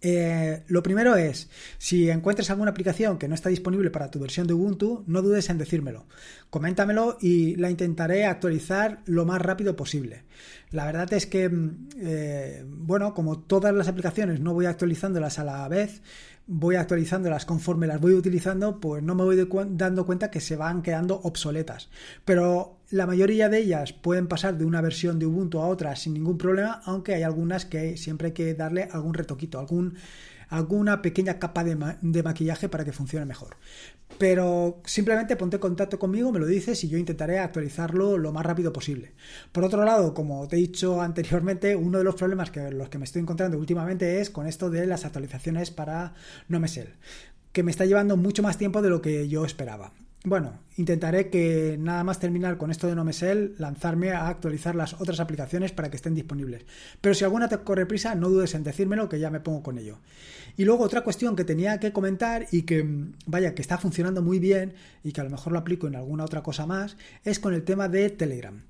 Eh, 0.00 0.62
lo 0.68 0.82
primero 0.82 1.14
es, 1.16 1.50
si 1.76 2.08
encuentras 2.08 2.48
alguna 2.48 2.70
aplicación 2.70 3.18
que 3.18 3.28
no 3.28 3.34
está 3.34 3.50
disponible 3.50 3.90
para 3.90 4.10
tu 4.10 4.18
versión 4.18 4.46
de 4.46 4.54
Ubuntu, 4.54 5.04
no 5.06 5.20
dudes 5.20 5.50
en 5.50 5.58
decírmelo. 5.58 6.06
Coméntamelo 6.48 7.18
y 7.20 7.56
la 7.56 7.68
intentaré 7.68 8.24
actualizar 8.24 9.02
lo 9.04 9.26
más 9.26 9.42
rápido 9.42 9.76
posible. 9.76 10.22
La 10.70 10.86
verdad 10.86 11.12
es 11.12 11.26
que, 11.26 11.50
mm, 11.50 11.88
eh, 11.98 12.64
bueno, 12.66 13.12
como 13.12 13.40
todas 13.40 13.74
las 13.74 13.88
aplicaciones 13.88 14.40
no 14.40 14.54
voy 14.54 14.64
actualizándolas 14.64 15.38
a 15.38 15.44
la 15.44 15.68
vez, 15.68 16.00
voy 16.52 16.74
actualizándolas 16.74 17.46
conforme 17.46 17.86
las 17.86 18.00
voy 18.00 18.12
utilizando, 18.12 18.80
pues 18.80 19.04
no 19.04 19.14
me 19.14 19.22
voy 19.22 19.48
dando 19.70 20.04
cuenta 20.04 20.32
que 20.32 20.40
se 20.40 20.56
van 20.56 20.82
quedando 20.82 21.20
obsoletas. 21.22 21.90
Pero 22.24 22.80
la 22.90 23.06
mayoría 23.06 23.48
de 23.48 23.58
ellas 23.58 23.92
pueden 23.92 24.26
pasar 24.26 24.58
de 24.58 24.64
una 24.64 24.80
versión 24.80 25.20
de 25.20 25.26
Ubuntu 25.26 25.60
a 25.60 25.68
otra 25.68 25.94
sin 25.94 26.12
ningún 26.12 26.38
problema, 26.38 26.82
aunque 26.84 27.14
hay 27.14 27.22
algunas 27.22 27.66
que 27.66 27.96
siempre 27.96 28.28
hay 28.28 28.32
que 28.32 28.54
darle 28.54 28.88
algún 28.90 29.14
retoquito, 29.14 29.60
algún 29.60 29.94
alguna 30.50 31.00
pequeña 31.00 31.38
capa 31.38 31.64
de, 31.64 32.22
maquillaje 32.22 32.68
para 32.68 32.84
que 32.84 32.92
funcione 32.92 33.24
mejor. 33.24 33.56
Pero 34.18 34.82
simplemente 34.84 35.36
ponte 35.36 35.56
en 35.56 35.60
contacto 35.60 35.98
conmigo, 35.98 36.32
me 36.32 36.40
lo 36.40 36.46
dices 36.46 36.84
y 36.84 36.88
yo 36.88 36.98
intentaré 36.98 37.38
actualizarlo 37.38 38.18
lo 38.18 38.32
más 38.32 38.44
rápido 38.44 38.72
posible. 38.72 39.12
Por 39.52 39.64
otro 39.64 39.84
lado, 39.84 40.12
como 40.12 40.46
te 40.48 40.56
he 40.56 40.58
dicho 40.58 41.00
anteriormente, 41.00 41.74
uno 41.76 41.98
de 41.98 42.04
los 42.04 42.16
problemas 42.16 42.50
que 42.50 42.70
los 42.70 42.88
que 42.88 42.98
me 42.98 43.04
estoy 43.04 43.22
encontrando 43.22 43.56
últimamente 43.56 44.20
es 44.20 44.28
con 44.28 44.46
esto 44.46 44.68
de 44.68 44.86
las 44.86 45.04
actualizaciones 45.04 45.70
para 45.70 46.14
NoMesel, 46.48 46.88
que 47.52 47.62
me 47.62 47.70
está 47.70 47.86
llevando 47.86 48.16
mucho 48.16 48.42
más 48.42 48.58
tiempo 48.58 48.82
de 48.82 48.90
lo 48.90 49.00
que 49.00 49.28
yo 49.28 49.44
esperaba. 49.44 49.92
Bueno, 50.22 50.58
intentaré 50.76 51.30
que 51.30 51.78
nada 51.80 52.04
más 52.04 52.18
terminar 52.18 52.58
con 52.58 52.70
esto 52.70 52.86
de 52.86 52.94
NoMesel, 52.94 53.54
lanzarme 53.56 54.10
a 54.10 54.28
actualizar 54.28 54.74
las 54.74 54.92
otras 55.00 55.18
aplicaciones 55.18 55.72
para 55.72 55.88
que 55.88 55.96
estén 55.96 56.14
disponibles. 56.14 56.66
Pero 57.00 57.14
si 57.14 57.24
alguna 57.24 57.48
te 57.48 57.56
corre 57.58 57.86
prisa, 57.86 58.14
no 58.14 58.28
dudes 58.28 58.54
en 58.54 58.62
decírmelo 58.62 59.08
que 59.08 59.18
ya 59.18 59.30
me 59.30 59.40
pongo 59.40 59.62
con 59.62 59.78
ello. 59.78 59.98
Y 60.56 60.64
luego 60.64 60.84
otra 60.84 61.02
cuestión 61.02 61.36
que 61.36 61.44
tenía 61.44 61.78
que 61.78 61.92
comentar 61.92 62.46
y 62.50 62.62
que, 62.62 62.84
vaya, 63.26 63.54
que 63.54 63.62
está 63.62 63.78
funcionando 63.78 64.22
muy 64.22 64.38
bien 64.38 64.74
y 65.04 65.12
que 65.12 65.20
a 65.20 65.24
lo 65.24 65.30
mejor 65.30 65.52
lo 65.52 65.58
aplico 65.58 65.86
en 65.86 65.96
alguna 65.96 66.24
otra 66.24 66.42
cosa 66.42 66.66
más, 66.66 66.96
es 67.24 67.38
con 67.38 67.54
el 67.54 67.64
tema 67.64 67.88
de 67.88 68.10
Telegram. 68.10 68.60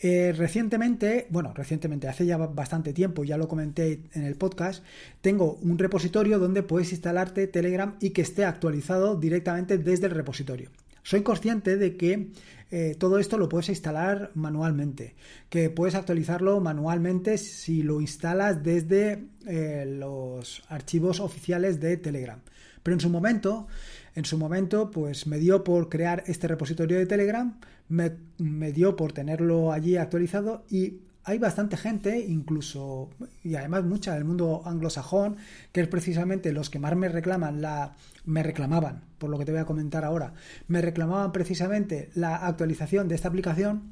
Eh, 0.00 0.34
recientemente, 0.36 1.26
bueno, 1.30 1.52
recientemente, 1.54 2.08
hace 2.08 2.26
ya 2.26 2.36
bastante 2.36 2.92
tiempo, 2.92 3.24
ya 3.24 3.38
lo 3.38 3.48
comenté 3.48 4.00
en 4.12 4.24
el 4.24 4.34
podcast, 4.34 4.84
tengo 5.22 5.58
un 5.62 5.78
repositorio 5.78 6.38
donde 6.38 6.62
puedes 6.62 6.92
instalarte 6.92 7.46
Telegram 7.46 7.96
y 8.00 8.10
que 8.10 8.22
esté 8.22 8.44
actualizado 8.44 9.16
directamente 9.16 9.78
desde 9.78 10.06
el 10.06 10.12
repositorio. 10.12 10.70
Soy 11.06 11.22
consciente 11.22 11.76
de 11.76 11.96
que 11.96 12.32
eh, 12.72 12.96
todo 12.98 13.20
esto 13.20 13.38
lo 13.38 13.48
puedes 13.48 13.68
instalar 13.68 14.32
manualmente, 14.34 15.14
que 15.48 15.70
puedes 15.70 15.94
actualizarlo 15.94 16.60
manualmente 16.60 17.38
si 17.38 17.84
lo 17.84 18.00
instalas 18.00 18.64
desde 18.64 19.28
eh, 19.46 19.84
los 19.86 20.64
archivos 20.68 21.20
oficiales 21.20 21.78
de 21.78 21.96
Telegram. 21.96 22.40
Pero 22.82 22.96
en 22.96 23.00
su 23.00 23.08
momento, 23.08 23.68
en 24.16 24.24
su 24.24 24.36
momento, 24.36 24.90
pues 24.90 25.28
me 25.28 25.38
dio 25.38 25.62
por 25.62 25.88
crear 25.88 26.24
este 26.26 26.48
repositorio 26.48 26.98
de 26.98 27.06
Telegram, 27.06 27.56
me, 27.88 28.10
me 28.38 28.72
dio 28.72 28.96
por 28.96 29.12
tenerlo 29.12 29.70
allí 29.70 29.96
actualizado 29.96 30.64
y 30.68 31.02
hay 31.28 31.38
bastante 31.38 31.76
gente, 31.76 32.20
incluso, 32.20 33.10
y 33.42 33.56
además 33.56 33.82
mucha 33.82 34.14
del 34.14 34.24
mundo 34.24 34.62
anglosajón, 34.64 35.36
que 35.72 35.80
es 35.80 35.88
precisamente 35.88 36.52
los 36.52 36.70
que 36.70 36.78
más 36.78 36.94
me 36.94 37.08
reclaman 37.08 37.60
la. 37.60 37.96
me 38.24 38.44
reclamaban, 38.44 39.02
por 39.18 39.28
lo 39.28 39.36
que 39.36 39.44
te 39.44 39.50
voy 39.50 39.60
a 39.60 39.64
comentar 39.64 40.04
ahora, 40.04 40.34
me 40.68 40.80
reclamaban 40.80 41.32
precisamente 41.32 42.10
la 42.14 42.36
actualización 42.36 43.08
de 43.08 43.16
esta 43.16 43.26
aplicación 43.26 43.90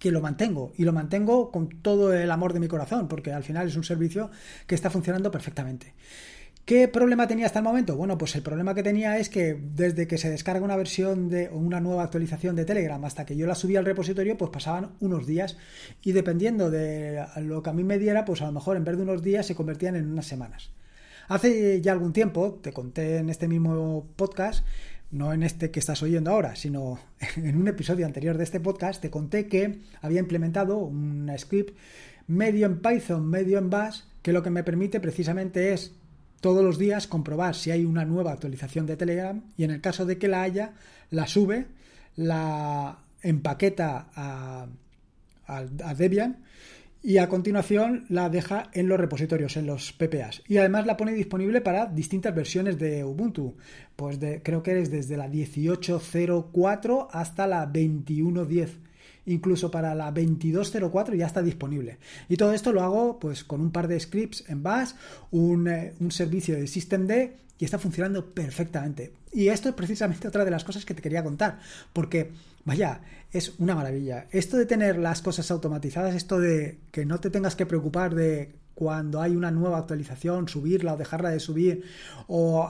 que 0.00 0.10
lo 0.10 0.20
mantengo 0.20 0.72
y 0.76 0.84
lo 0.84 0.92
mantengo 0.92 1.52
con 1.52 1.68
todo 1.68 2.12
el 2.12 2.30
amor 2.32 2.54
de 2.54 2.60
mi 2.60 2.66
corazón 2.66 3.06
porque 3.06 3.32
al 3.32 3.44
final 3.44 3.68
es 3.68 3.76
un 3.76 3.84
servicio 3.84 4.30
que 4.66 4.74
está 4.74 4.90
funcionando 4.90 5.30
perfectamente. 5.30 5.94
¿Qué 6.64 6.86
problema 6.86 7.26
tenía 7.26 7.46
hasta 7.46 7.58
el 7.58 7.64
momento? 7.64 7.96
Bueno, 7.96 8.16
pues 8.16 8.36
el 8.36 8.42
problema 8.42 8.74
que 8.74 8.82
tenía 8.82 9.18
es 9.18 9.28
que 9.28 9.58
desde 9.60 10.06
que 10.06 10.18
se 10.18 10.30
descarga 10.30 10.64
una 10.64 10.76
versión 10.76 11.28
de 11.28 11.48
o 11.48 11.56
una 11.56 11.80
nueva 11.80 12.04
actualización 12.04 12.54
de 12.54 12.64
Telegram 12.64 13.04
hasta 13.04 13.26
que 13.26 13.36
yo 13.36 13.46
la 13.46 13.56
subía 13.56 13.80
al 13.80 13.84
repositorio, 13.84 14.36
pues 14.36 14.50
pasaban 14.52 14.92
unos 15.00 15.26
días 15.26 15.56
y 16.02 16.12
dependiendo 16.12 16.70
de 16.70 17.24
lo 17.38 17.62
que 17.62 17.70
a 17.70 17.72
mí 17.72 17.82
me 17.82 17.98
diera, 17.98 18.24
pues 18.24 18.42
a 18.42 18.46
lo 18.46 18.52
mejor 18.52 18.76
en 18.76 18.84
vez 18.84 18.96
de 18.96 19.02
unos 19.02 19.22
días 19.22 19.46
se 19.46 19.56
convertían 19.56 19.96
en 19.96 20.10
unas 20.10 20.26
semanas. 20.26 20.70
Hace 21.26 21.80
ya 21.80 21.92
algún 21.92 22.12
tiempo, 22.12 22.60
te 22.62 22.72
conté 22.72 23.18
en 23.18 23.30
este 23.30 23.48
mismo 23.48 24.06
podcast, 24.16 24.64
no 25.10 25.32
en 25.32 25.42
este 25.42 25.70
que 25.70 25.80
estás 25.80 26.02
oyendo 26.02 26.30
ahora, 26.30 26.56
sino 26.56 26.98
en 27.36 27.56
un 27.56 27.68
episodio 27.68 28.06
anterior 28.06 28.36
de 28.36 28.44
este 28.44 28.60
podcast, 28.60 29.02
te 29.02 29.10
conté 29.10 29.48
que 29.48 29.80
había 30.02 30.20
implementado 30.20 30.78
un 30.78 31.30
script 31.36 31.76
medio 32.26 32.66
en 32.66 32.80
Python, 32.80 33.28
medio 33.28 33.58
en 33.58 33.70
Bash, 33.70 34.02
que 34.22 34.32
lo 34.32 34.42
que 34.42 34.50
me 34.50 34.62
permite 34.62 35.00
precisamente 35.00 35.72
es 35.72 35.94
todos 36.40 36.64
los 36.64 36.78
días 36.78 37.06
comprobar 37.06 37.54
si 37.54 37.70
hay 37.70 37.84
una 37.84 38.04
nueva 38.04 38.32
actualización 38.32 38.86
de 38.86 38.96
Telegram 38.96 39.42
y 39.56 39.64
en 39.64 39.70
el 39.70 39.80
caso 39.80 40.06
de 40.06 40.18
que 40.18 40.28
la 40.28 40.42
haya, 40.42 40.72
la 41.10 41.26
sube, 41.26 41.66
la 42.16 42.98
empaqueta 43.22 44.08
a, 44.14 44.66
Debian 45.96 46.44
y 47.02 47.18
a 47.18 47.28
continuación 47.28 48.06
la 48.08 48.28
deja 48.28 48.70
en 48.72 48.88
los 48.88 49.00
repositorios, 49.00 49.56
en 49.56 49.66
los 49.66 49.92
PPAs. 49.92 50.42
Y 50.46 50.58
además 50.58 50.86
la 50.86 50.96
pone 50.96 51.12
disponible 51.12 51.60
para 51.60 51.86
distintas 51.86 52.34
versiones 52.34 52.78
de 52.78 53.04
Ubuntu. 53.04 53.56
Pues 53.96 54.18
creo 54.44 54.62
que 54.62 54.80
es 54.80 54.92
desde 54.92 55.16
la 55.16 55.28
18.04 55.28 57.08
hasta 57.10 57.48
la 57.48 57.66
21.10 57.66 58.89
incluso 59.32 59.70
para 59.70 59.94
la 59.94 60.06
2204 60.06 61.14
ya 61.14 61.26
está 61.26 61.42
disponible. 61.42 61.98
Y 62.28 62.36
todo 62.36 62.52
esto 62.52 62.72
lo 62.72 62.82
hago 62.82 63.18
pues 63.18 63.44
con 63.44 63.60
un 63.60 63.70
par 63.70 63.88
de 63.88 63.98
scripts 63.98 64.44
en 64.48 64.62
Bash, 64.62 64.92
un, 65.30 65.68
eh, 65.68 65.94
un 66.00 66.10
servicio 66.10 66.56
de 66.56 66.66
systemd 66.66 67.10
y 67.58 67.64
está 67.64 67.78
funcionando 67.78 68.34
perfectamente. 68.34 69.12
Y 69.32 69.48
esto 69.48 69.68
es 69.68 69.74
precisamente 69.74 70.26
otra 70.26 70.44
de 70.44 70.50
las 70.50 70.64
cosas 70.64 70.84
que 70.84 70.94
te 70.94 71.02
quería 71.02 71.22
contar, 71.22 71.60
porque 71.92 72.32
vaya, 72.64 73.00
es 73.32 73.52
una 73.58 73.74
maravilla. 73.74 74.26
Esto 74.30 74.56
de 74.56 74.66
tener 74.66 74.98
las 74.98 75.22
cosas 75.22 75.50
automatizadas, 75.50 76.14
esto 76.14 76.40
de 76.40 76.78
que 76.90 77.04
no 77.04 77.20
te 77.20 77.30
tengas 77.30 77.54
que 77.54 77.66
preocupar 77.66 78.14
de 78.14 78.52
cuando 78.74 79.20
hay 79.20 79.36
una 79.36 79.50
nueva 79.50 79.78
actualización, 79.78 80.48
subirla 80.48 80.94
o 80.94 80.96
dejarla 80.96 81.30
de 81.30 81.40
subir, 81.40 81.84
o 82.26 82.68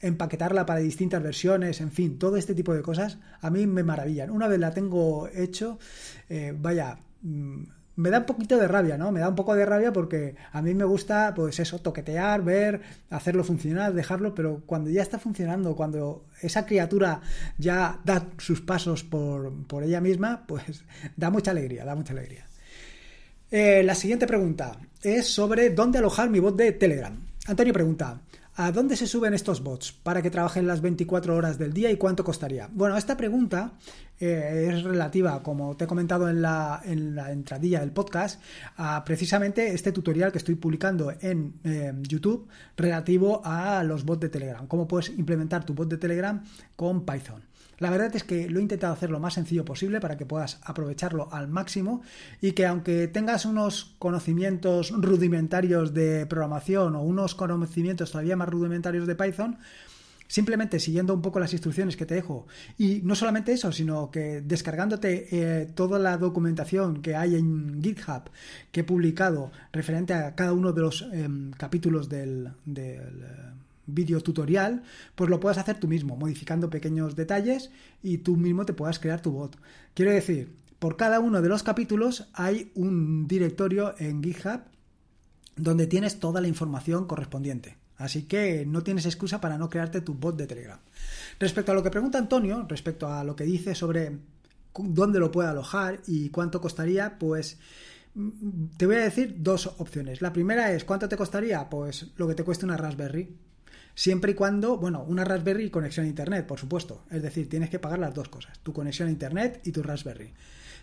empaquetarla 0.00 0.66
para 0.66 0.80
distintas 0.80 1.22
versiones, 1.22 1.80
en 1.80 1.90
fin, 1.90 2.18
todo 2.18 2.36
este 2.36 2.54
tipo 2.54 2.74
de 2.74 2.82
cosas 2.82 3.18
a 3.40 3.50
mí 3.50 3.66
me 3.66 3.82
maravillan. 3.82 4.30
Una 4.30 4.48
vez 4.48 4.58
la 4.58 4.72
tengo 4.72 5.28
hecho, 5.28 5.78
eh, 6.28 6.54
vaya, 6.56 6.98
mm, 7.22 7.62
me 7.96 8.10
da 8.10 8.18
un 8.18 8.26
poquito 8.26 8.58
de 8.58 8.68
rabia, 8.68 8.98
¿no? 8.98 9.10
Me 9.10 9.20
da 9.20 9.28
un 9.30 9.34
poco 9.34 9.54
de 9.54 9.64
rabia 9.64 9.92
porque 9.92 10.36
a 10.52 10.60
mí 10.60 10.74
me 10.74 10.84
gusta, 10.84 11.32
pues 11.34 11.58
eso, 11.60 11.78
toquetear, 11.78 12.42
ver, 12.42 12.82
hacerlo 13.08 13.42
funcionar, 13.42 13.94
dejarlo, 13.94 14.34
pero 14.34 14.62
cuando 14.66 14.90
ya 14.90 15.00
está 15.00 15.18
funcionando, 15.18 15.74
cuando 15.74 16.26
esa 16.42 16.66
criatura 16.66 17.22
ya 17.56 18.00
da 18.04 18.26
sus 18.36 18.60
pasos 18.60 19.02
por, 19.02 19.66
por 19.66 19.82
ella 19.82 20.02
misma, 20.02 20.44
pues 20.46 20.84
da 21.16 21.30
mucha 21.30 21.52
alegría, 21.52 21.84
da 21.84 21.94
mucha 21.94 22.12
alegría. 22.12 22.44
Eh, 23.50 23.82
la 23.84 23.94
siguiente 23.94 24.26
pregunta 24.26 24.78
es 25.02 25.26
sobre 25.26 25.70
dónde 25.70 25.98
alojar 25.98 26.30
mi 26.30 26.40
bot 26.40 26.56
de 26.56 26.72
Telegram. 26.72 27.16
Antonio 27.46 27.72
pregunta, 27.72 28.20
¿A 28.58 28.72
dónde 28.72 28.96
se 28.96 29.06
suben 29.06 29.34
estos 29.34 29.62
bots 29.62 29.92
para 29.92 30.22
que 30.22 30.30
trabajen 30.30 30.66
las 30.66 30.80
24 30.80 31.36
horas 31.36 31.58
del 31.58 31.74
día 31.74 31.90
y 31.90 31.98
cuánto 31.98 32.24
costaría? 32.24 32.70
Bueno, 32.72 32.96
esta 32.96 33.14
pregunta 33.14 33.74
eh, 34.18 34.70
es 34.70 34.82
relativa, 34.82 35.42
como 35.42 35.76
te 35.76 35.84
he 35.84 35.86
comentado 35.86 36.26
en 36.30 36.40
la, 36.40 36.80
en 36.82 37.14
la 37.14 37.32
entradilla 37.32 37.80
del 37.80 37.90
podcast, 37.90 38.40
a 38.78 39.04
precisamente 39.04 39.74
este 39.74 39.92
tutorial 39.92 40.32
que 40.32 40.38
estoy 40.38 40.54
publicando 40.54 41.12
en 41.20 41.52
eh, 41.64 41.92
YouTube 42.08 42.48
relativo 42.78 43.42
a 43.44 43.84
los 43.84 44.06
bots 44.06 44.22
de 44.22 44.30
Telegram. 44.30 44.66
Cómo 44.66 44.88
puedes 44.88 45.10
implementar 45.10 45.66
tu 45.66 45.74
bot 45.74 45.90
de 45.90 45.98
Telegram 45.98 46.42
con 46.76 47.04
Python. 47.04 47.42
La 47.78 47.90
verdad 47.90 48.14
es 48.16 48.24
que 48.24 48.48
lo 48.48 48.58
he 48.58 48.62
intentado 48.62 48.92
hacer 48.92 49.10
lo 49.10 49.20
más 49.20 49.34
sencillo 49.34 49.64
posible 49.64 50.00
para 50.00 50.16
que 50.16 50.26
puedas 50.26 50.58
aprovecharlo 50.62 51.28
al 51.32 51.48
máximo 51.48 52.02
y 52.40 52.52
que 52.52 52.66
aunque 52.66 53.08
tengas 53.08 53.44
unos 53.44 53.94
conocimientos 53.98 54.92
rudimentarios 54.96 55.92
de 55.92 56.26
programación 56.26 56.96
o 56.96 57.02
unos 57.02 57.34
conocimientos 57.34 58.10
todavía 58.10 58.36
más 58.36 58.48
rudimentarios 58.48 59.06
de 59.06 59.14
Python, 59.14 59.58
simplemente 60.28 60.80
siguiendo 60.80 61.14
un 61.14 61.22
poco 61.22 61.38
las 61.40 61.52
instrucciones 61.52 61.96
que 61.96 62.06
te 62.06 62.14
dejo. 62.14 62.46
Y 62.78 63.00
no 63.02 63.14
solamente 63.14 63.52
eso, 63.52 63.72
sino 63.72 64.10
que 64.10 64.40
descargándote 64.40 65.28
eh, 65.30 65.66
toda 65.66 65.98
la 65.98 66.16
documentación 66.16 67.02
que 67.02 67.14
hay 67.14 67.36
en 67.36 67.82
GitHub 67.82 68.30
que 68.72 68.80
he 68.80 68.84
publicado 68.84 69.52
referente 69.72 70.14
a 70.14 70.34
cada 70.34 70.52
uno 70.52 70.72
de 70.72 70.80
los 70.80 71.02
em, 71.12 71.50
capítulos 71.52 72.08
del, 72.08 72.50
del 72.64 73.24
vídeo 73.86 74.20
tutorial, 74.20 74.82
pues 75.14 75.30
lo 75.30 75.40
puedes 75.40 75.58
hacer 75.58 75.78
tú 75.78 75.88
mismo, 75.88 76.16
modificando 76.16 76.70
pequeños 76.70 77.16
detalles 77.16 77.70
y 78.02 78.18
tú 78.18 78.36
mismo 78.36 78.66
te 78.66 78.72
puedas 78.72 78.98
crear 78.98 79.20
tu 79.20 79.32
bot. 79.32 79.56
Quiero 79.94 80.12
decir, 80.12 80.54
por 80.78 80.96
cada 80.96 81.20
uno 81.20 81.40
de 81.42 81.48
los 81.48 81.62
capítulos 81.62 82.28
hay 82.32 82.70
un 82.74 83.26
directorio 83.26 83.94
en 83.98 84.22
GitHub 84.22 84.60
donde 85.56 85.86
tienes 85.86 86.20
toda 86.20 86.40
la 86.40 86.48
información 86.48 87.06
correspondiente. 87.06 87.78
Así 87.96 88.24
que 88.24 88.66
no 88.66 88.82
tienes 88.82 89.06
excusa 89.06 89.40
para 89.40 89.56
no 89.56 89.70
crearte 89.70 90.02
tu 90.02 90.14
bot 90.14 90.36
de 90.36 90.46
Telegram. 90.46 90.78
Respecto 91.40 91.72
a 91.72 91.74
lo 91.74 91.82
que 91.82 91.90
pregunta 91.90 92.18
Antonio, 92.18 92.66
respecto 92.68 93.10
a 93.10 93.24
lo 93.24 93.34
que 93.34 93.44
dice 93.44 93.74
sobre 93.74 94.18
dónde 94.78 95.18
lo 95.18 95.32
puede 95.32 95.48
alojar 95.48 96.02
y 96.06 96.28
cuánto 96.28 96.60
costaría, 96.60 97.18
pues 97.18 97.58
mm, 98.14 98.66
te 98.76 98.86
voy 98.86 98.96
a 98.96 99.00
decir 99.00 99.36
dos 99.38 99.66
opciones. 99.78 100.20
La 100.20 100.32
primera 100.32 100.72
es, 100.72 100.84
¿cuánto 100.84 101.08
te 101.08 101.16
costaría? 101.16 101.70
Pues 101.70 102.08
lo 102.16 102.28
que 102.28 102.34
te 102.34 102.44
cueste 102.44 102.66
una 102.66 102.76
Raspberry. 102.76 103.34
Siempre 103.96 104.32
y 104.32 104.34
cuando, 104.34 104.76
bueno, 104.76 105.02
una 105.08 105.24
Raspberry 105.24 105.64
y 105.64 105.70
conexión 105.70 106.04
a 106.04 106.08
Internet, 106.10 106.46
por 106.46 106.60
supuesto. 106.60 107.06
Es 107.10 107.22
decir, 107.22 107.48
tienes 107.48 107.70
que 107.70 107.78
pagar 107.78 107.98
las 107.98 108.12
dos 108.12 108.28
cosas, 108.28 108.58
tu 108.62 108.74
conexión 108.74 109.08
a 109.08 109.10
Internet 109.10 109.62
y 109.64 109.72
tu 109.72 109.82
Raspberry. 109.82 110.34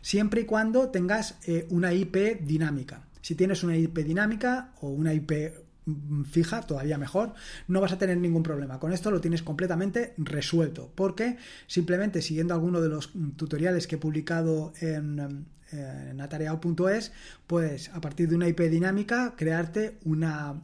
Siempre 0.01 0.41
y 0.41 0.45
cuando 0.45 0.89
tengas 0.89 1.37
eh, 1.45 1.67
una 1.69 1.93
IP 1.93 2.41
dinámica. 2.41 3.03
Si 3.21 3.35
tienes 3.35 3.63
una 3.63 3.77
IP 3.77 3.99
dinámica 3.99 4.73
o 4.81 4.89
una 4.89 5.13
IP 5.13 5.31
mm, 5.85 6.23
fija, 6.23 6.61
todavía 6.61 6.97
mejor, 6.97 7.35
no 7.67 7.81
vas 7.81 7.91
a 7.91 7.99
tener 7.99 8.17
ningún 8.17 8.41
problema. 8.41 8.79
Con 8.79 8.91
esto 8.91 9.11
lo 9.11 9.21
tienes 9.21 9.43
completamente 9.43 10.15
resuelto, 10.17 10.91
porque 10.95 11.37
simplemente 11.67 12.19
siguiendo 12.23 12.55
alguno 12.55 12.81
de 12.81 12.89
los 12.89 13.15
mm, 13.15 13.33
tutoriales 13.33 13.85
que 13.85 13.97
he 13.97 13.99
publicado 13.99 14.73
en, 14.81 15.45
en 15.71 16.19
atareado.es, 16.19 17.11
puedes 17.45 17.89
a 17.89 18.01
partir 18.01 18.27
de 18.27 18.35
una 18.35 18.47
IP 18.47 18.61
dinámica 18.61 19.35
crearte 19.37 19.99
una 20.03 20.63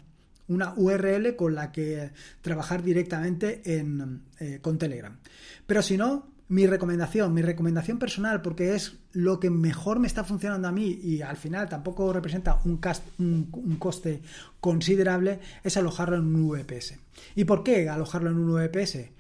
una 0.50 0.74
URL 0.76 1.36
con 1.36 1.56
la 1.56 1.72
que 1.72 2.12
trabajar 2.42 2.84
directamente 2.84 3.62
en, 3.78 4.24
eh, 4.40 4.60
con 4.62 4.78
Telegram. 4.78 5.18
Pero 5.66 5.82
si 5.82 5.98
no, 5.98 6.28
mi 6.50 6.66
recomendación, 6.66 7.34
mi 7.34 7.44
recomendación 7.44 8.00
personal, 8.00 8.42
porque 8.42 8.74
es 8.76 8.98
lo 9.14 9.40
que 9.40 9.52
mejor 9.52 10.00
me 10.00 10.08
está 10.08 10.24
funcionando 10.24 10.68
a 10.68 10.72
mí 10.72 11.00
y 11.02 11.22
al 11.22 11.38
final 11.38 11.70
tampoco 11.70 12.12
representa 12.12 12.60
un, 12.66 12.82
un, 13.20 13.76
coste 13.78 14.22
considerable, 14.60 15.40
es 15.64 15.78
alojarlo 15.78 16.18
en 16.18 16.36
un 16.36 16.50
VPS. 16.50 16.96
¿Y 17.36 17.46
por 17.46 17.64
qué 17.64 17.88
alojarlo 17.88 18.32
en 18.32 18.38
un 18.38 18.54
VPS? 18.54 19.12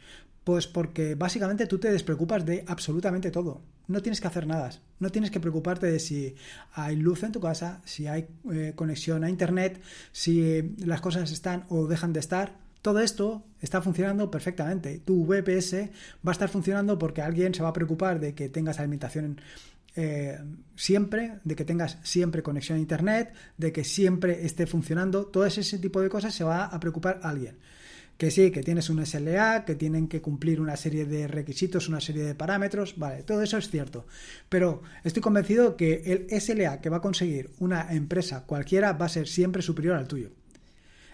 Pues 0.50 0.66
porque 0.66 1.14
básicamente 1.14 1.68
tú 1.68 1.78
te 1.78 1.92
despreocupas 1.92 2.44
de 2.44 2.64
absolutamente 2.66 3.30
todo. 3.30 3.62
No 3.86 4.02
tienes 4.02 4.20
que 4.20 4.26
hacer 4.26 4.48
nada. 4.48 4.72
No 4.98 5.12
tienes 5.12 5.30
que 5.30 5.40
preocuparte 5.40 5.86
de 5.86 6.00
si 6.00 6.34
hay 6.74 6.96
luz 6.96 7.22
en 7.22 7.32
tu 7.32 7.40
casa, 7.40 7.84
si 7.86 8.08
hay 8.08 8.26
eh, 8.52 8.74
conexión 8.76 9.24
a 9.24 9.30
internet, 9.30 9.80
si 10.12 10.76
las 10.80 11.02
cosas 11.02 11.32
están 11.32 11.66
o 11.70 11.86
dejan 11.86 12.14
de 12.14 12.22
estar. 12.22 12.58
Todo 12.82 13.00
esto 13.00 13.44
está 13.62 13.80
funcionando 13.80 14.32
perfectamente. 14.32 14.98
Tu 15.06 15.24
VPS 15.24 15.92
va 16.28 16.32
a 16.32 16.38
estar 16.38 16.50
funcionando 16.50 16.98
porque 16.98 17.22
alguien 17.22 17.54
se 17.54 17.62
va 17.62 17.70
a 17.70 17.74
preocupar 17.74 18.20
de 18.20 18.34
que 18.34 18.50
tengas 18.50 18.80
alimentación 18.80 19.40
eh, 19.96 20.40
siempre, 20.76 21.42
de 21.44 21.56
que 21.56 21.64
tengas 21.64 22.00
siempre 22.02 22.42
conexión 22.42 22.80
a 22.80 22.82
internet, 22.82 23.36
de 23.56 23.72
que 23.72 23.84
siempre 23.84 24.48
esté 24.48 24.66
funcionando. 24.66 25.28
Todo 25.28 25.46
ese 25.46 25.78
tipo 25.78 26.02
de 26.02 26.10
cosas 26.10 26.34
se 26.34 26.44
va 26.44 26.66
a 26.66 26.80
preocupar 26.80 27.20
alguien 27.22 27.56
que 28.20 28.32
sí, 28.32 28.52
que 28.52 28.64
tienes 28.64 28.90
un 28.90 29.04
SLA, 29.06 29.64
que 29.64 29.76
tienen 29.76 30.10
que 30.10 30.22
cumplir 30.22 30.60
una 30.60 30.76
serie 30.76 31.06
de 31.06 31.26
requisitos, 31.30 31.88
una 31.88 32.02
serie 32.02 32.26
de 32.26 32.36
parámetros, 32.36 32.98
vale, 32.98 33.24
todo 33.24 33.42
eso 33.42 33.58
es 33.58 33.70
cierto. 33.70 34.06
Pero 34.50 34.82
estoy 35.06 35.22
convencido 35.22 35.78
que 35.78 36.04
el 36.06 36.42
SLA 36.42 36.82
que 36.82 36.90
va 36.90 36.98
a 36.98 37.02
conseguir 37.02 37.52
una 37.60 37.94
empresa 37.94 38.44
cualquiera 38.46 38.92
va 38.92 39.06
a 39.06 39.10
ser 39.10 39.30
siempre 39.30 39.62
superior 39.62 39.96
al 39.96 40.10
tuyo. 40.10 40.32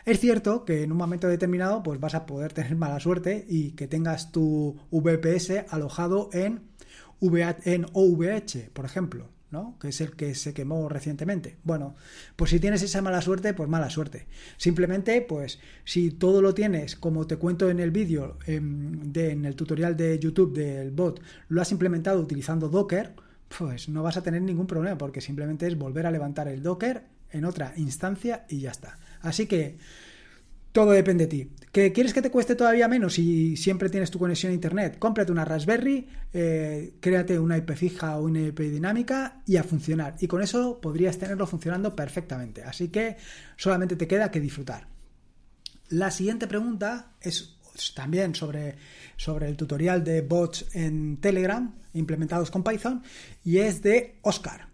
Es 0.04 0.20
cierto 0.20 0.66
que 0.66 0.82
en 0.82 0.92
un 0.92 0.98
momento 0.98 1.28
determinado 1.28 1.84
pues 1.84 2.00
vas 2.00 2.16
a 2.16 2.26
poder 2.26 2.54
tener 2.54 2.76
mala 2.76 3.00
suerte 3.00 3.46
y 3.48 3.74
que 3.74 3.88
tengas 3.88 4.32
tu 4.32 4.76
VPS 4.90 5.66
alojado 5.70 6.32
en, 6.34 6.64
en 7.22 7.86
OVH, 7.94 8.72
por 8.74 8.86
ejemplo 8.86 9.35
que 9.80 9.90
es 9.90 10.02
el 10.02 10.16
que 10.16 10.36
se 10.36 10.54
quemó 10.54 10.90
recientemente. 10.90 11.58
Bueno, 11.64 11.96
pues 12.36 12.52
si 12.52 12.60
tienes 12.60 12.82
esa 12.82 13.02
mala 13.02 13.22
suerte, 13.22 13.54
pues 13.54 13.70
mala 13.70 13.90
suerte. 13.90 14.28
Simplemente, 14.58 15.22
pues 15.22 15.60
si 15.84 16.12
todo 16.12 16.42
lo 16.42 16.54
tienes, 16.54 16.96
como 16.96 17.26
te 17.26 17.38
cuento 17.38 17.70
en 17.70 17.80
el 17.80 17.92
vídeo, 17.92 18.38
en, 18.48 19.12
en 19.16 19.46
el 19.46 19.56
tutorial 19.56 19.96
de 19.96 20.20
YouTube 20.20 20.54
del 20.54 20.92
bot, 20.92 21.22
lo 21.48 21.62
has 21.62 21.72
implementado 21.72 22.20
utilizando 22.20 22.70
Docker, 22.70 23.14
pues 23.58 23.88
no 23.88 24.04
vas 24.04 24.18
a 24.18 24.24
tener 24.24 24.42
ningún 24.42 24.68
problema, 24.68 24.98
porque 24.98 25.22
simplemente 25.22 25.68
es 25.68 25.78
volver 25.78 26.06
a 26.06 26.12
levantar 26.12 26.48
el 26.48 26.62
Docker 26.62 27.04
en 27.32 27.46
otra 27.46 27.74
instancia 27.78 28.46
y 28.50 28.60
ya 28.60 28.72
está. 28.72 28.98
Así 29.22 29.46
que 29.48 29.78
todo 30.76 30.92
depende 30.92 31.26
de 31.26 31.30
ti. 31.30 31.52
¿Que 31.72 31.94
quieres 31.94 32.14
que 32.14 32.22
te 32.22 32.30
cueste 32.30 32.54
todavía 32.54 32.90
menos 32.90 33.18
y 33.18 33.56
siempre 33.56 33.90
tienes 33.90 34.12
tu 34.12 34.20
conexión 34.20 34.52
a 34.52 34.56
internet? 34.56 35.00
Cómprate 35.00 35.32
una 35.32 35.46
Raspberry, 35.46 36.06
eh, 36.34 36.96
créate 37.00 37.40
una 37.40 37.56
IP 37.56 37.72
fija 37.76 38.18
o 38.18 38.26
una 38.26 38.42
IP 38.42 38.60
dinámica 38.60 39.42
y 39.48 39.56
a 39.56 39.64
funcionar. 39.64 40.18
Y 40.20 40.28
con 40.28 40.44
eso 40.44 40.82
podrías 40.82 41.18
tenerlo 41.18 41.48
funcionando 41.48 41.96
perfectamente. 41.96 42.62
Así 42.64 42.90
que 42.90 43.16
solamente 43.56 43.96
te 43.96 44.06
queda 44.06 44.30
que 44.32 44.42
disfrutar. 44.42 44.90
La 45.88 46.12
siguiente 46.12 46.46
pregunta 46.46 47.14
es 47.22 47.56
también 47.96 48.36
sobre, 48.36 48.76
sobre 49.16 49.48
el 49.48 49.56
tutorial 49.56 50.04
de 50.04 50.24
bots 50.24 50.66
en 50.74 51.22
Telegram 51.22 51.74
implementados 51.94 52.52
con 52.52 52.66
Python 52.66 53.02
y 53.46 53.60
es 53.60 53.82
de 53.82 54.18
Oscar. 54.24 54.68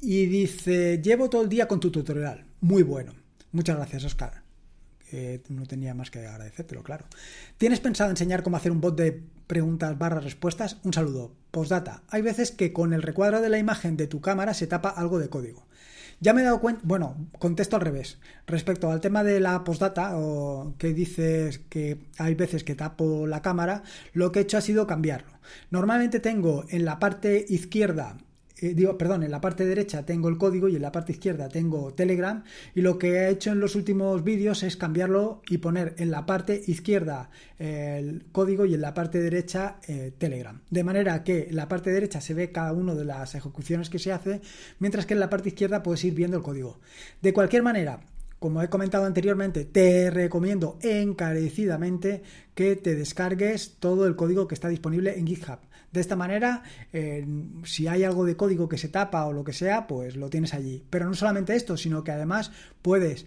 Y 0.00 0.26
dice, 0.26 1.02
llevo 1.02 1.28
todo 1.28 1.42
el 1.42 1.48
día 1.48 1.66
con 1.66 1.80
tu 1.80 1.90
tutorial. 1.90 2.46
Muy 2.60 2.84
bueno. 2.84 3.14
Muchas 3.50 3.74
gracias, 3.74 4.04
Oscar 4.04 4.43
no 5.48 5.66
tenía 5.66 5.94
más 5.94 6.10
que 6.10 6.26
agradecértelo, 6.26 6.82
claro. 6.82 7.06
¿Tienes 7.58 7.80
pensado 7.80 8.10
enseñar 8.10 8.42
cómo 8.42 8.56
hacer 8.56 8.72
un 8.72 8.80
bot 8.80 8.96
de 8.96 9.22
preguntas 9.46 9.96
barra 9.98 10.20
respuestas? 10.20 10.78
Un 10.82 10.92
saludo. 10.92 11.32
Postdata. 11.50 12.02
Hay 12.08 12.22
veces 12.22 12.50
que 12.50 12.72
con 12.72 12.92
el 12.92 13.02
recuadro 13.02 13.40
de 13.40 13.48
la 13.48 13.58
imagen 13.58 13.96
de 13.96 14.06
tu 14.06 14.20
cámara 14.20 14.54
se 14.54 14.66
tapa 14.66 14.88
algo 14.88 15.18
de 15.18 15.28
código. 15.28 15.66
Ya 16.20 16.32
me 16.32 16.40
he 16.40 16.44
dado 16.44 16.60
cuenta, 16.60 16.80
bueno, 16.84 17.16
contesto 17.38 17.76
al 17.76 17.82
revés. 17.82 18.18
Respecto 18.46 18.90
al 18.90 19.00
tema 19.00 19.24
de 19.24 19.40
la 19.40 19.62
postdata, 19.64 20.16
o 20.16 20.74
que 20.78 20.94
dices 20.94 21.58
que 21.58 21.98
hay 22.18 22.34
veces 22.34 22.64
que 22.64 22.74
tapo 22.74 23.26
la 23.26 23.42
cámara, 23.42 23.82
lo 24.12 24.32
que 24.32 24.38
he 24.38 24.42
hecho 24.42 24.58
ha 24.58 24.62
sido 24.62 24.86
cambiarlo. 24.86 25.32
Normalmente 25.70 26.20
tengo 26.20 26.64
en 26.68 26.84
la 26.84 26.98
parte 26.98 27.44
izquierda 27.48 28.16
eh, 28.56 28.72
digo, 28.74 28.96
perdón, 28.96 29.24
en 29.24 29.32
la 29.32 29.40
parte 29.40 29.66
derecha 29.66 30.06
tengo 30.06 30.28
el 30.28 30.38
código 30.38 30.68
y 30.68 30.76
en 30.76 30.82
la 30.82 30.92
parte 30.92 31.12
izquierda 31.12 31.48
tengo 31.48 31.92
Telegram 31.92 32.44
y 32.74 32.82
lo 32.82 32.98
que 32.98 33.08
he 33.08 33.28
hecho 33.28 33.50
en 33.50 33.58
los 33.58 33.74
últimos 33.74 34.22
vídeos 34.22 34.62
es 34.62 34.76
cambiarlo 34.76 35.42
y 35.48 35.58
poner 35.58 35.94
en 35.98 36.12
la 36.12 36.24
parte 36.24 36.62
izquierda 36.66 37.30
el 37.58 38.26
código 38.30 38.64
y 38.64 38.74
en 38.74 38.80
la 38.80 38.94
parte 38.94 39.20
derecha 39.20 39.78
eh, 39.88 40.12
Telegram. 40.16 40.60
De 40.70 40.84
manera 40.84 41.24
que 41.24 41.48
en 41.48 41.56
la 41.56 41.68
parte 41.68 41.90
derecha 41.90 42.20
se 42.20 42.34
ve 42.34 42.52
cada 42.52 42.72
una 42.72 42.94
de 42.94 43.04
las 43.04 43.34
ejecuciones 43.34 43.90
que 43.90 43.98
se 43.98 44.12
hace, 44.12 44.40
mientras 44.78 45.04
que 45.04 45.14
en 45.14 45.20
la 45.20 45.30
parte 45.30 45.48
izquierda 45.48 45.82
puedes 45.82 46.04
ir 46.04 46.14
viendo 46.14 46.36
el 46.36 46.42
código. 46.44 46.78
De 47.22 47.32
cualquier 47.32 47.64
manera, 47.64 48.00
como 48.38 48.62
he 48.62 48.68
comentado 48.68 49.04
anteriormente, 49.04 49.64
te 49.64 50.10
recomiendo 50.10 50.78
encarecidamente 50.80 52.22
que 52.54 52.76
te 52.76 52.94
descargues 52.94 53.76
todo 53.80 54.06
el 54.06 54.14
código 54.14 54.46
que 54.46 54.54
está 54.54 54.68
disponible 54.68 55.18
en 55.18 55.26
GitHub. 55.26 55.58
De 55.94 56.00
esta 56.00 56.16
manera, 56.16 56.64
si 57.62 57.86
hay 57.86 58.02
algo 58.02 58.24
de 58.24 58.36
código 58.36 58.68
que 58.68 58.78
se 58.78 58.88
tapa 58.88 59.26
o 59.26 59.32
lo 59.32 59.44
que 59.44 59.52
sea, 59.52 59.86
pues 59.86 60.16
lo 60.16 60.28
tienes 60.28 60.52
allí. 60.52 60.82
Pero 60.90 61.06
no 61.06 61.14
solamente 61.14 61.54
esto, 61.54 61.76
sino 61.76 62.02
que 62.02 62.10
además 62.10 62.50
puedes 62.82 63.26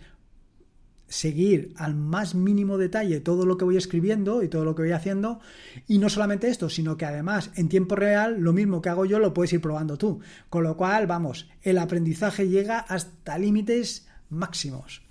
seguir 1.08 1.72
al 1.78 1.96
más 1.96 2.36
mínimo 2.36 2.78
detalle 2.78 3.22
todo 3.22 3.46
lo 3.46 3.56
que 3.56 3.64
voy 3.64 3.78
escribiendo 3.78 4.44
y 4.44 4.50
todo 4.50 4.66
lo 4.66 4.76
que 4.76 4.82
voy 4.82 4.92
haciendo. 4.92 5.40
Y 5.88 5.98
no 6.00 6.10
solamente 6.10 6.50
esto, 6.50 6.70
sino 6.70 6.98
que 6.98 7.06
además 7.06 7.52
en 7.56 7.70
tiempo 7.70 7.96
real 7.96 8.42
lo 8.42 8.52
mismo 8.52 8.82
que 8.82 8.90
hago 8.90 9.06
yo 9.06 9.18
lo 9.18 9.34
puedes 9.34 9.54
ir 9.54 9.62
probando 9.62 9.98
tú. 9.98 10.20
Con 10.50 10.66
lo 10.66 10.76
cual, 10.76 11.08
vamos, 11.08 11.50
el 11.62 11.78
aprendizaje 11.78 12.50
llega 12.50 12.80
hasta 12.80 13.38
límites 13.38 14.10
máximos. 14.30 15.04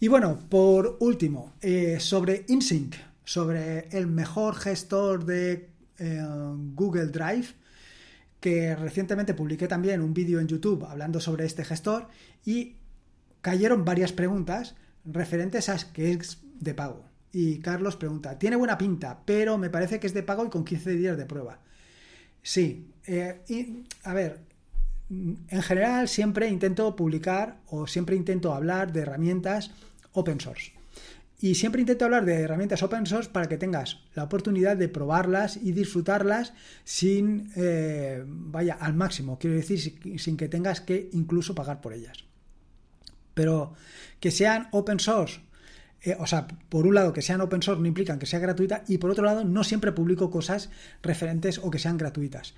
Y 0.00 0.08
bueno, 0.08 0.40
por 0.48 0.96
último, 0.98 1.52
eh, 1.60 1.98
sobre 2.00 2.46
InSync, 2.48 2.96
sobre 3.24 3.88
el 3.96 4.08
mejor 4.08 4.56
gestor 4.56 5.24
de 5.24 5.77
Google 5.98 7.06
Drive, 7.06 7.48
que 8.40 8.76
recientemente 8.76 9.34
publiqué 9.34 9.66
también 9.66 10.00
un 10.00 10.14
vídeo 10.14 10.40
en 10.40 10.48
YouTube 10.48 10.84
hablando 10.84 11.20
sobre 11.20 11.44
este 11.44 11.64
gestor 11.64 12.08
y 12.44 12.76
cayeron 13.40 13.84
varias 13.84 14.12
preguntas 14.12 14.76
referentes 15.04 15.68
a 15.68 15.92
que 15.92 16.12
es 16.12 16.38
de 16.60 16.74
pago. 16.74 17.04
Y 17.32 17.58
Carlos 17.58 17.96
pregunta, 17.96 18.38
tiene 18.38 18.56
buena 18.56 18.78
pinta, 18.78 19.20
pero 19.24 19.58
me 19.58 19.70
parece 19.70 20.00
que 20.00 20.06
es 20.06 20.14
de 20.14 20.22
pago 20.22 20.46
y 20.46 20.50
con 20.50 20.64
15 20.64 20.92
días 20.92 21.16
de 21.16 21.26
prueba. 21.26 21.60
Sí, 22.42 22.90
eh, 23.06 23.42
y, 23.48 23.84
a 24.04 24.14
ver, 24.14 24.40
en 25.10 25.62
general 25.62 26.08
siempre 26.08 26.48
intento 26.48 26.94
publicar 26.96 27.60
o 27.66 27.86
siempre 27.86 28.16
intento 28.16 28.54
hablar 28.54 28.92
de 28.92 29.00
herramientas 29.00 29.70
open 30.12 30.40
source. 30.40 30.77
Y 31.40 31.54
siempre 31.54 31.80
intento 31.80 32.04
hablar 32.04 32.24
de 32.24 32.40
herramientas 32.40 32.82
open 32.82 33.06
source 33.06 33.30
para 33.30 33.48
que 33.48 33.58
tengas 33.58 33.98
la 34.14 34.24
oportunidad 34.24 34.76
de 34.76 34.88
probarlas 34.88 35.56
y 35.56 35.70
disfrutarlas 35.70 36.52
sin, 36.82 37.52
eh, 37.54 38.24
vaya, 38.26 38.76
al 38.80 38.94
máximo, 38.94 39.38
quiero 39.38 39.54
decir, 39.54 40.18
sin 40.18 40.36
que 40.36 40.48
tengas 40.48 40.80
que 40.80 41.10
incluso 41.12 41.54
pagar 41.54 41.80
por 41.80 41.92
ellas. 41.92 42.24
Pero 43.34 43.74
que 44.18 44.32
sean 44.32 44.66
open 44.72 44.98
source 44.98 45.40
eh, 46.02 46.16
o 46.18 46.26
sea, 46.26 46.46
por 46.68 46.86
un 46.86 46.94
lado 46.94 47.12
que 47.12 47.22
sean 47.22 47.40
open 47.40 47.62
source 47.62 47.80
no 47.80 47.88
implican 47.88 48.18
que 48.18 48.26
sea 48.26 48.38
gratuita 48.38 48.84
y 48.86 48.98
por 48.98 49.10
otro 49.10 49.24
lado 49.24 49.44
no 49.44 49.64
siempre 49.64 49.92
publico 49.92 50.30
cosas 50.30 50.70
referentes 51.02 51.58
o 51.58 51.70
que 51.70 51.78
sean 51.78 51.98
gratuitas. 51.98 52.54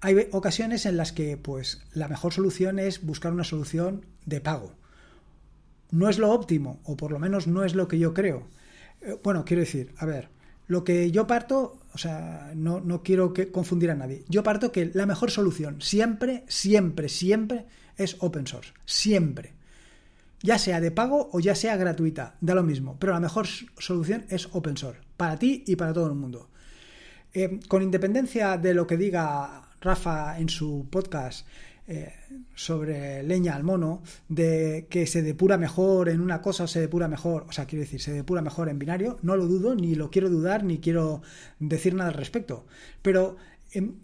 Hay 0.00 0.28
ocasiones 0.30 0.86
en 0.86 0.96
las 0.96 1.12
que 1.12 1.36
pues 1.36 1.80
la 1.92 2.08
mejor 2.08 2.32
solución 2.32 2.78
es 2.78 3.04
buscar 3.04 3.32
una 3.32 3.44
solución 3.44 4.06
de 4.24 4.40
pago. 4.40 4.74
No 5.90 6.08
es 6.08 6.18
lo 6.18 6.30
óptimo, 6.30 6.80
o 6.84 6.96
por 6.96 7.12
lo 7.12 7.18
menos 7.18 7.46
no 7.46 7.64
es 7.64 7.74
lo 7.74 7.88
que 7.88 7.98
yo 7.98 8.12
creo. 8.14 8.48
Eh, 9.00 9.18
bueno, 9.22 9.44
quiero 9.44 9.60
decir, 9.60 9.92
a 9.98 10.06
ver, 10.06 10.28
lo 10.66 10.84
que 10.84 11.10
yo 11.10 11.26
parto, 11.26 11.80
o 11.92 11.98
sea, 11.98 12.52
no, 12.54 12.80
no 12.80 13.02
quiero 13.02 13.32
que 13.32 13.50
confundir 13.50 13.90
a 13.90 13.94
nadie. 13.94 14.24
Yo 14.28 14.42
parto 14.42 14.72
que 14.72 14.90
la 14.94 15.06
mejor 15.06 15.30
solución 15.30 15.80
siempre, 15.80 16.44
siempre, 16.48 17.08
siempre 17.08 17.66
es 17.96 18.16
open 18.20 18.46
source. 18.46 18.72
Siempre 18.84 19.56
ya 20.42 20.58
sea 20.58 20.80
de 20.80 20.90
pago 20.90 21.28
o 21.32 21.40
ya 21.40 21.54
sea 21.54 21.76
gratuita, 21.76 22.36
da 22.40 22.54
lo 22.54 22.62
mismo, 22.62 22.96
pero 22.98 23.12
la 23.12 23.20
mejor 23.20 23.46
solución 23.78 24.26
es 24.28 24.48
open 24.52 24.76
source, 24.76 25.00
para 25.16 25.36
ti 25.36 25.64
y 25.66 25.76
para 25.76 25.92
todo 25.92 26.06
el 26.06 26.14
mundo. 26.14 26.50
Eh, 27.32 27.60
con 27.68 27.82
independencia 27.82 28.56
de 28.56 28.74
lo 28.74 28.86
que 28.86 28.96
diga 28.96 29.68
Rafa 29.80 30.38
en 30.38 30.48
su 30.48 30.86
podcast 30.90 31.46
eh, 31.88 32.12
sobre 32.54 33.22
leña 33.22 33.54
al 33.54 33.64
mono, 33.64 34.02
de 34.28 34.86
que 34.90 35.06
se 35.06 35.22
depura 35.22 35.58
mejor 35.58 36.08
en 36.08 36.20
una 36.20 36.42
cosa 36.42 36.64
o 36.64 36.66
se 36.66 36.80
depura 36.80 37.08
mejor, 37.08 37.46
o 37.48 37.52
sea, 37.52 37.66
quiero 37.66 37.84
decir, 37.84 38.00
se 38.00 38.12
depura 38.12 38.42
mejor 38.42 38.68
en 38.68 38.78
binario, 38.78 39.18
no 39.22 39.36
lo 39.36 39.46
dudo, 39.46 39.74
ni 39.74 39.94
lo 39.94 40.10
quiero 40.10 40.30
dudar, 40.30 40.64
ni 40.64 40.78
quiero 40.78 41.22
decir 41.58 41.94
nada 41.94 42.10
al 42.10 42.16
respecto. 42.16 42.66
Pero 43.02 43.36
em, 43.72 43.94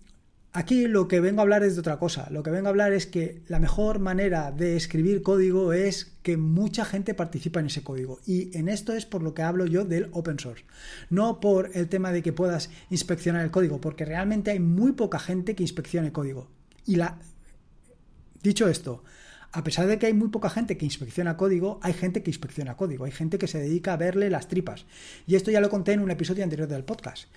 Aquí 0.55 0.87
lo 0.87 1.09
que 1.09 1.21
vengo 1.21 1.41
a 1.41 1.45
hablar 1.45 1.63
es 1.65 1.75
de 1.75 1.81
otra 1.81 1.99
cosa. 1.99 2.29
Lo 2.31 2.43
que 2.43 2.51
vengo 2.51 2.67
a 2.67 2.71
hablar 2.71 2.93
es 2.93 3.07
que 3.07 3.41
la 3.49 3.59
mejor 3.59 4.01
manera 4.01 4.53
de 4.53 4.77
escribir 4.77 5.23
código 5.23 5.73
es 5.73 6.13
que 6.23 6.37
mucha 6.37 6.85
gente 6.85 7.15
participa 7.15 7.61
en 7.61 7.67
ese 7.67 7.83
código. 7.83 8.21
Y 8.27 8.55
en 8.57 8.69
esto 8.69 8.93
es 8.93 9.07
por 9.07 9.23
lo 9.23 9.33
que 9.33 9.41
hablo 9.41 9.65
yo 9.65 9.87
del 9.87 10.11
open 10.13 10.39
source. 10.39 10.67
No 11.09 11.41
por 11.41 11.71
el 11.73 11.89
tema 11.89 12.13
de 12.13 12.23
que 12.23 12.35
puedas 12.35 12.69
inspeccionar 12.91 13.43
el 13.43 13.51
código, 13.51 13.81
porque 13.81 14.05
realmente 14.05 14.51
hay 14.51 14.61
muy 14.61 14.93
poca 14.93 15.19
gente 15.19 15.55
que 15.55 15.63
inspeccione 15.63 16.13
código. 16.13 16.51
Y 16.85 16.97
la... 16.97 17.19
Dicho 18.43 18.69
esto, 18.69 19.05
a 19.53 19.63
pesar 19.63 19.87
de 19.87 19.99
que 19.99 20.07
hay 20.07 20.15
muy 20.15 20.29
poca 20.29 20.51
gente 20.51 20.77
que 20.77 20.85
inspecciona 20.85 21.37
código, 21.37 21.79
hay 21.83 21.93
gente 21.93 22.23
que 22.23 22.31
inspecciona 22.31 22.77
código, 22.77 23.05
hay 23.05 23.13
gente 23.13 23.39
que 23.39 23.47
se 23.47 23.59
dedica 23.59 23.93
a 23.93 23.97
verle 23.97 24.31
las 24.31 24.49
tripas. 24.49 24.87
Y 25.27 25.37
esto 25.37 25.51
ya 25.51 25.61
lo 25.61 25.71
conté 25.71 25.93
en 25.93 26.01
un 26.01 26.11
episodio 26.11 26.43
anterior 26.43 26.69
del 26.69 26.85
podcast. 26.85 27.29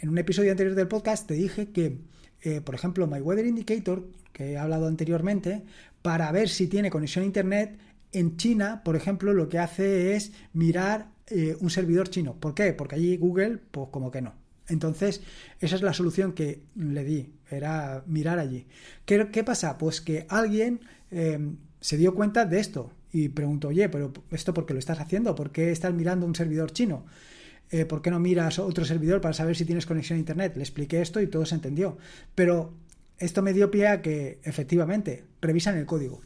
En 0.00 0.08
un 0.08 0.18
episodio 0.18 0.50
anterior 0.50 0.74
del 0.74 0.88
podcast 0.88 1.26
te 1.26 1.34
dije 1.34 1.70
que 1.70 1.98
eh, 2.42 2.60
por 2.60 2.74
ejemplo, 2.74 3.06
My 3.06 3.20
Weather 3.20 3.46
Indicator, 3.46 4.08
que 4.32 4.52
he 4.52 4.58
hablado 4.58 4.86
anteriormente, 4.86 5.62
para 6.02 6.30
ver 6.32 6.48
si 6.48 6.66
tiene 6.66 6.90
conexión 6.90 7.22
a 7.22 7.26
Internet, 7.26 7.78
en 8.12 8.36
China, 8.36 8.82
por 8.84 8.96
ejemplo, 8.96 9.32
lo 9.32 9.48
que 9.48 9.58
hace 9.58 10.16
es 10.16 10.32
mirar 10.52 11.10
eh, 11.26 11.56
un 11.60 11.70
servidor 11.70 12.08
chino. 12.08 12.34
¿Por 12.34 12.54
qué? 12.54 12.72
Porque 12.72 12.96
allí 12.96 13.16
Google, 13.16 13.58
pues 13.70 13.88
como 13.90 14.10
que 14.10 14.22
no. 14.22 14.34
Entonces, 14.70 15.22
esa 15.60 15.76
es 15.76 15.82
la 15.82 15.92
solución 15.92 16.32
que 16.32 16.62
le 16.74 17.04
di, 17.04 17.32
era 17.50 18.02
mirar 18.06 18.38
allí. 18.38 18.66
¿Qué, 19.04 19.44
pasa? 19.44 19.76
Pues 19.76 20.00
que 20.00 20.26
alguien 20.28 20.80
em, 21.10 21.56
se 21.80 21.96
dio 21.96 22.14
cuenta 22.14 22.46
de 22.46 22.60
esto 22.60 22.92
y 23.12 23.28
preguntó, 23.28 23.68
oye, 23.68 23.88
pero 23.88 24.12
¿esto 24.30 24.54
por 24.54 24.66
qué 24.66 24.72
lo 24.72 24.78
estás 24.78 25.00
haciendo? 25.00 25.34
¿Por 25.34 25.50
qué 25.50 25.72
estás 25.72 25.92
mirando 25.92 26.26
un 26.26 26.34
servidor 26.34 26.72
chino? 26.72 27.04
Eh, 27.70 27.84
¿por 27.84 28.02
qué 28.02 28.10
no 28.10 28.18
miras 28.18 28.58
otro 28.58 28.84
servidor 28.84 29.20
para 29.20 29.34
saber 29.34 29.56
si 29.56 29.64
tienes 29.64 29.86
conexión 29.86 30.16
a 30.16 30.20
Internet? 30.20 30.56
Le 30.56 30.62
expliqué 30.62 31.00
esto 31.00 31.20
y 31.20 31.26
todo 31.26 31.46
se 31.46 31.54
entendió. 31.54 31.98
Pero 32.34 32.74
esto 33.18 33.42
me 33.42 33.52
dio 33.52 33.70
pie 33.70 33.88
a 33.88 34.02
que, 34.02 34.40
efectivamente, 34.42 35.24
revisan 35.40 35.76
el 35.76 35.86
código. 35.86 36.20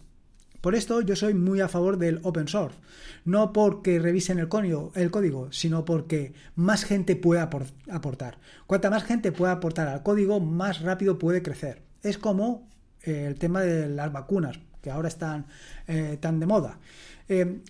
Por 0.65 0.75
esto 0.75 1.03
yo 1.03 1.15
soy 1.15 1.35
muy 1.35 1.61
a 1.61 1.69
favor 1.69 1.99
del 1.99 2.21
open 2.23 2.49
source. 2.49 2.79
No 3.27 3.53
porque 3.53 3.99
revisen 3.99 4.39
el 4.39 4.49
código, 4.49 5.53
sino 5.53 5.85
porque 5.85 6.33
más 6.57 6.87
gente 6.87 7.17
puede 7.17 7.43
aportar. 7.43 8.39
Cuanta 8.67 8.89
más 8.89 9.05
gente 9.05 9.31
pueda 9.31 9.53
aportar 9.53 9.89
al 9.89 10.03
código, 10.03 10.41
más 10.41 10.81
rápido 10.81 11.19
puede 11.19 11.43
crecer. 11.43 11.83
Es 12.03 12.17
como 12.17 12.67
eh, 13.03 13.27
el 13.29 13.35
tema 13.35 13.61
de 13.61 13.91
las 13.91 14.11
vacunas, 14.11 14.59
que 14.81 14.91
ahora 14.91 15.09
están 15.09 15.45
eh, 15.87 16.17
tan 16.19 16.41
de 16.41 16.47
moda. 16.47 16.79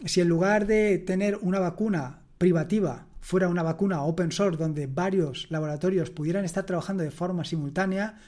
si 0.04 0.20
en 0.20 0.28
lugar 0.28 0.68
de 0.68 0.98
tener 0.98 1.36
una 1.42 1.58
vacuna 1.58 2.20
privativa 2.38 3.06
fuera 3.20 3.48
una 3.48 3.64
vacuna 3.64 4.04
open 4.04 4.30
source 4.30 4.56
donde 4.56 4.86
varios 4.86 5.48
laboratorios 5.50 6.10
pudieran 6.10 6.44
estar 6.44 6.64
trabajando 6.64 7.02
de 7.02 7.10
forma 7.10 7.44
simultánea, 7.44 8.20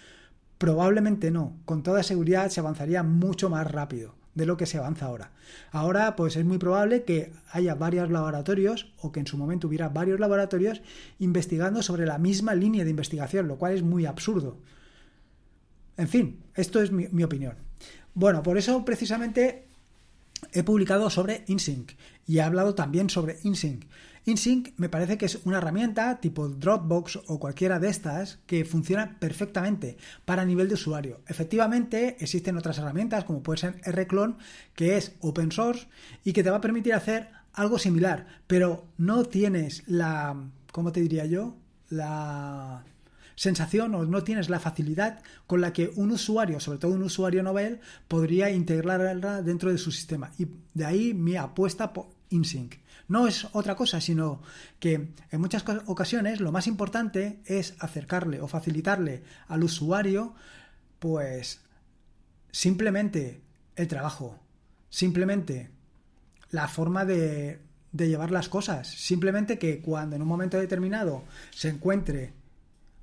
probablemente 0.58 1.30
no. 1.30 1.56
Con 1.64 1.84
toda 1.84 2.02
seguridad 2.02 2.50
se 2.50 2.58
avanzaría 2.58 3.04
mucho 3.04 3.48
más 3.48 3.70
rápido 3.70 4.25
de 4.36 4.46
lo 4.46 4.56
que 4.56 4.66
se 4.66 4.78
avanza 4.78 5.06
ahora. 5.06 5.32
Ahora, 5.72 6.14
pues 6.14 6.36
es 6.36 6.44
muy 6.44 6.58
probable 6.58 7.02
que 7.02 7.32
haya 7.50 7.74
varios 7.74 8.10
laboratorios 8.10 8.92
o 8.98 9.10
que 9.10 9.18
en 9.18 9.26
su 9.26 9.38
momento 9.38 9.66
hubiera 9.66 9.88
varios 9.88 10.20
laboratorios 10.20 10.82
investigando 11.18 11.82
sobre 11.82 12.06
la 12.06 12.18
misma 12.18 12.54
línea 12.54 12.84
de 12.84 12.90
investigación, 12.90 13.48
lo 13.48 13.56
cual 13.56 13.72
es 13.72 13.82
muy 13.82 14.04
absurdo. 14.04 14.58
En 15.96 16.08
fin, 16.08 16.44
esto 16.54 16.82
es 16.82 16.92
mi, 16.92 17.24
opinión. 17.24 17.54
Bueno, 18.12 18.42
por 18.42 18.58
eso 18.58 18.84
precisamente 18.84 19.64
he 20.52 20.62
publicado 20.62 21.08
sobre 21.08 21.44
InSync 21.46 21.92
y 22.26 22.36
he 22.36 22.42
hablado 22.42 22.74
también 22.74 23.08
sobre 23.08 23.38
InSync. 23.42 23.86
InSync 24.26 24.70
me 24.76 24.88
parece 24.88 25.16
que 25.16 25.26
es 25.26 25.38
una 25.44 25.58
herramienta 25.58 26.18
tipo 26.20 26.48
Dropbox 26.48 27.20
o 27.28 27.38
cualquiera 27.38 27.78
de 27.78 27.88
estas 27.88 28.40
que 28.46 28.64
funciona 28.64 29.16
perfectamente 29.20 29.96
para 30.24 30.44
nivel 30.44 30.66
de 30.66 30.74
usuario. 30.74 31.20
Efectivamente, 31.28 32.16
existen 32.18 32.56
otras 32.56 32.78
herramientas 32.78 33.24
como 33.24 33.44
puede 33.44 33.58
ser 33.58 33.80
Rclone, 33.86 34.34
que 34.74 34.96
es 34.96 35.14
open 35.20 35.52
source 35.52 35.86
y 36.24 36.32
que 36.32 36.42
te 36.42 36.50
va 36.50 36.56
a 36.56 36.60
permitir 36.60 36.94
hacer 36.94 37.28
algo 37.52 37.78
similar, 37.78 38.26
pero 38.48 38.88
no 38.98 39.24
tienes 39.24 39.84
la, 39.86 40.36
¿cómo 40.72 40.90
te 40.90 41.00
diría 41.00 41.24
yo? 41.24 41.56
La 41.88 42.84
sensación 43.36 43.94
o 43.94 44.04
no 44.06 44.24
tienes 44.24 44.48
la 44.48 44.58
facilidad 44.58 45.22
con 45.46 45.60
la 45.60 45.72
que 45.72 45.92
un 45.94 46.10
usuario, 46.10 46.58
sobre 46.58 46.78
todo 46.78 46.92
un 46.92 47.02
usuario 47.04 47.44
novel, 47.44 47.78
podría 48.08 48.50
integrarla 48.50 49.40
dentro 49.42 49.70
de 49.70 49.78
su 49.78 49.92
sistema. 49.92 50.32
Y 50.36 50.48
de 50.74 50.84
ahí 50.84 51.14
mi 51.14 51.36
apuesta 51.36 51.92
por 51.92 52.08
InSync. 52.30 52.74
No 53.08 53.28
es 53.28 53.46
otra 53.52 53.76
cosa, 53.76 54.00
sino 54.00 54.42
que 54.80 55.12
en 55.30 55.40
muchas 55.40 55.64
ocasiones 55.86 56.40
lo 56.40 56.50
más 56.50 56.66
importante 56.66 57.40
es 57.44 57.74
acercarle 57.78 58.40
o 58.40 58.48
facilitarle 58.48 59.22
al 59.46 59.62
usuario, 59.62 60.34
pues 60.98 61.60
simplemente 62.50 63.40
el 63.76 63.86
trabajo, 63.86 64.38
simplemente 64.88 65.70
la 66.50 66.68
forma 66.68 67.04
de, 67.04 67.60
llevar 67.92 68.30
las 68.30 68.48
cosas, 68.48 68.88
simplemente 68.88 69.58
que 69.58 69.80
cuando 69.80 70.16
en 70.16 70.22
un 70.22 70.28
momento 70.28 70.58
determinado 70.58 71.24
se 71.50 71.68
encuentre 71.68 72.32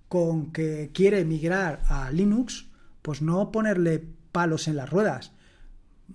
con 0.10 0.52
que 0.52 0.92
quiere 0.94 1.26
migrar 1.26 1.82
a 1.88 2.12
Linux, 2.12 2.68
pues 3.02 3.22
no 3.22 3.52
ponerle 3.52 4.04
palos 4.32 4.68
en 4.68 4.76
las 4.76 4.90
ruedas, 4.90 5.33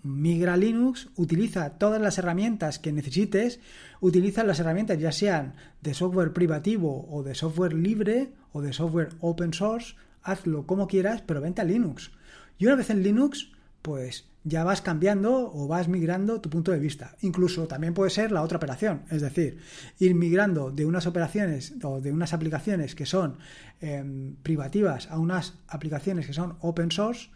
migra 0.03 0.57
Linux, 0.57 1.09
utiliza 1.17 1.71
todas 1.79 2.01
las 2.01 2.19
herramientas 2.19 2.79
que 2.79 2.93
necesites, 2.93 3.61
utiliza 4.01 4.45
las 4.45 4.61
herramientas 4.61 4.99
ya 4.99 5.13
sean 5.13 5.55
de 5.83 5.95
software 5.95 6.33
privativo 6.33 7.07
o 7.11 7.23
de 7.23 7.35
software 7.35 7.75
libre 7.75 8.33
o 8.53 8.63
de 8.63 8.73
software 8.73 9.11
open 9.21 9.53
source, 9.53 9.95
hazlo 10.23 10.67
como 10.67 10.87
quieras, 10.87 11.23
pero 11.23 11.41
vente 11.41 11.61
a 11.61 11.65
Linux. 11.65 12.11
Y 12.59 12.67
una 12.67 12.77
vez 12.77 12.91
en 12.91 13.03
Linux, 13.03 13.51
pues 13.83 14.27
ya 14.45 14.65
vas 14.65 14.83
cambiando 14.83 15.53
o 15.53 15.69
vas 15.69 15.89
migrando 15.89 16.41
tu 16.41 16.51
punto 16.51 16.73
de 16.73 16.79
vista. 16.79 17.17
Incluso 17.21 17.67
también 17.67 17.95
puede 17.95 18.11
ser 18.11 18.33
la 18.33 18.43
otra 18.43 18.57
operación, 18.57 19.03
es 19.11 19.23
decir, 19.23 19.59
ir 19.99 20.15
migrando 20.15 20.71
de 20.71 20.87
unas 20.87 21.07
operaciones 21.07 21.75
o 21.83 22.01
de 22.01 22.13
unas 22.13 22.33
aplicaciones 22.33 22.95
que 22.95 23.07
son 23.07 23.39
em, 23.81 24.37
privativas 24.37 25.11
a 25.11 25.19
unas 25.19 25.55
aplicaciones 25.69 26.27
que 26.27 26.33
son 26.33 26.57
open 26.61 26.91
source 26.91 27.31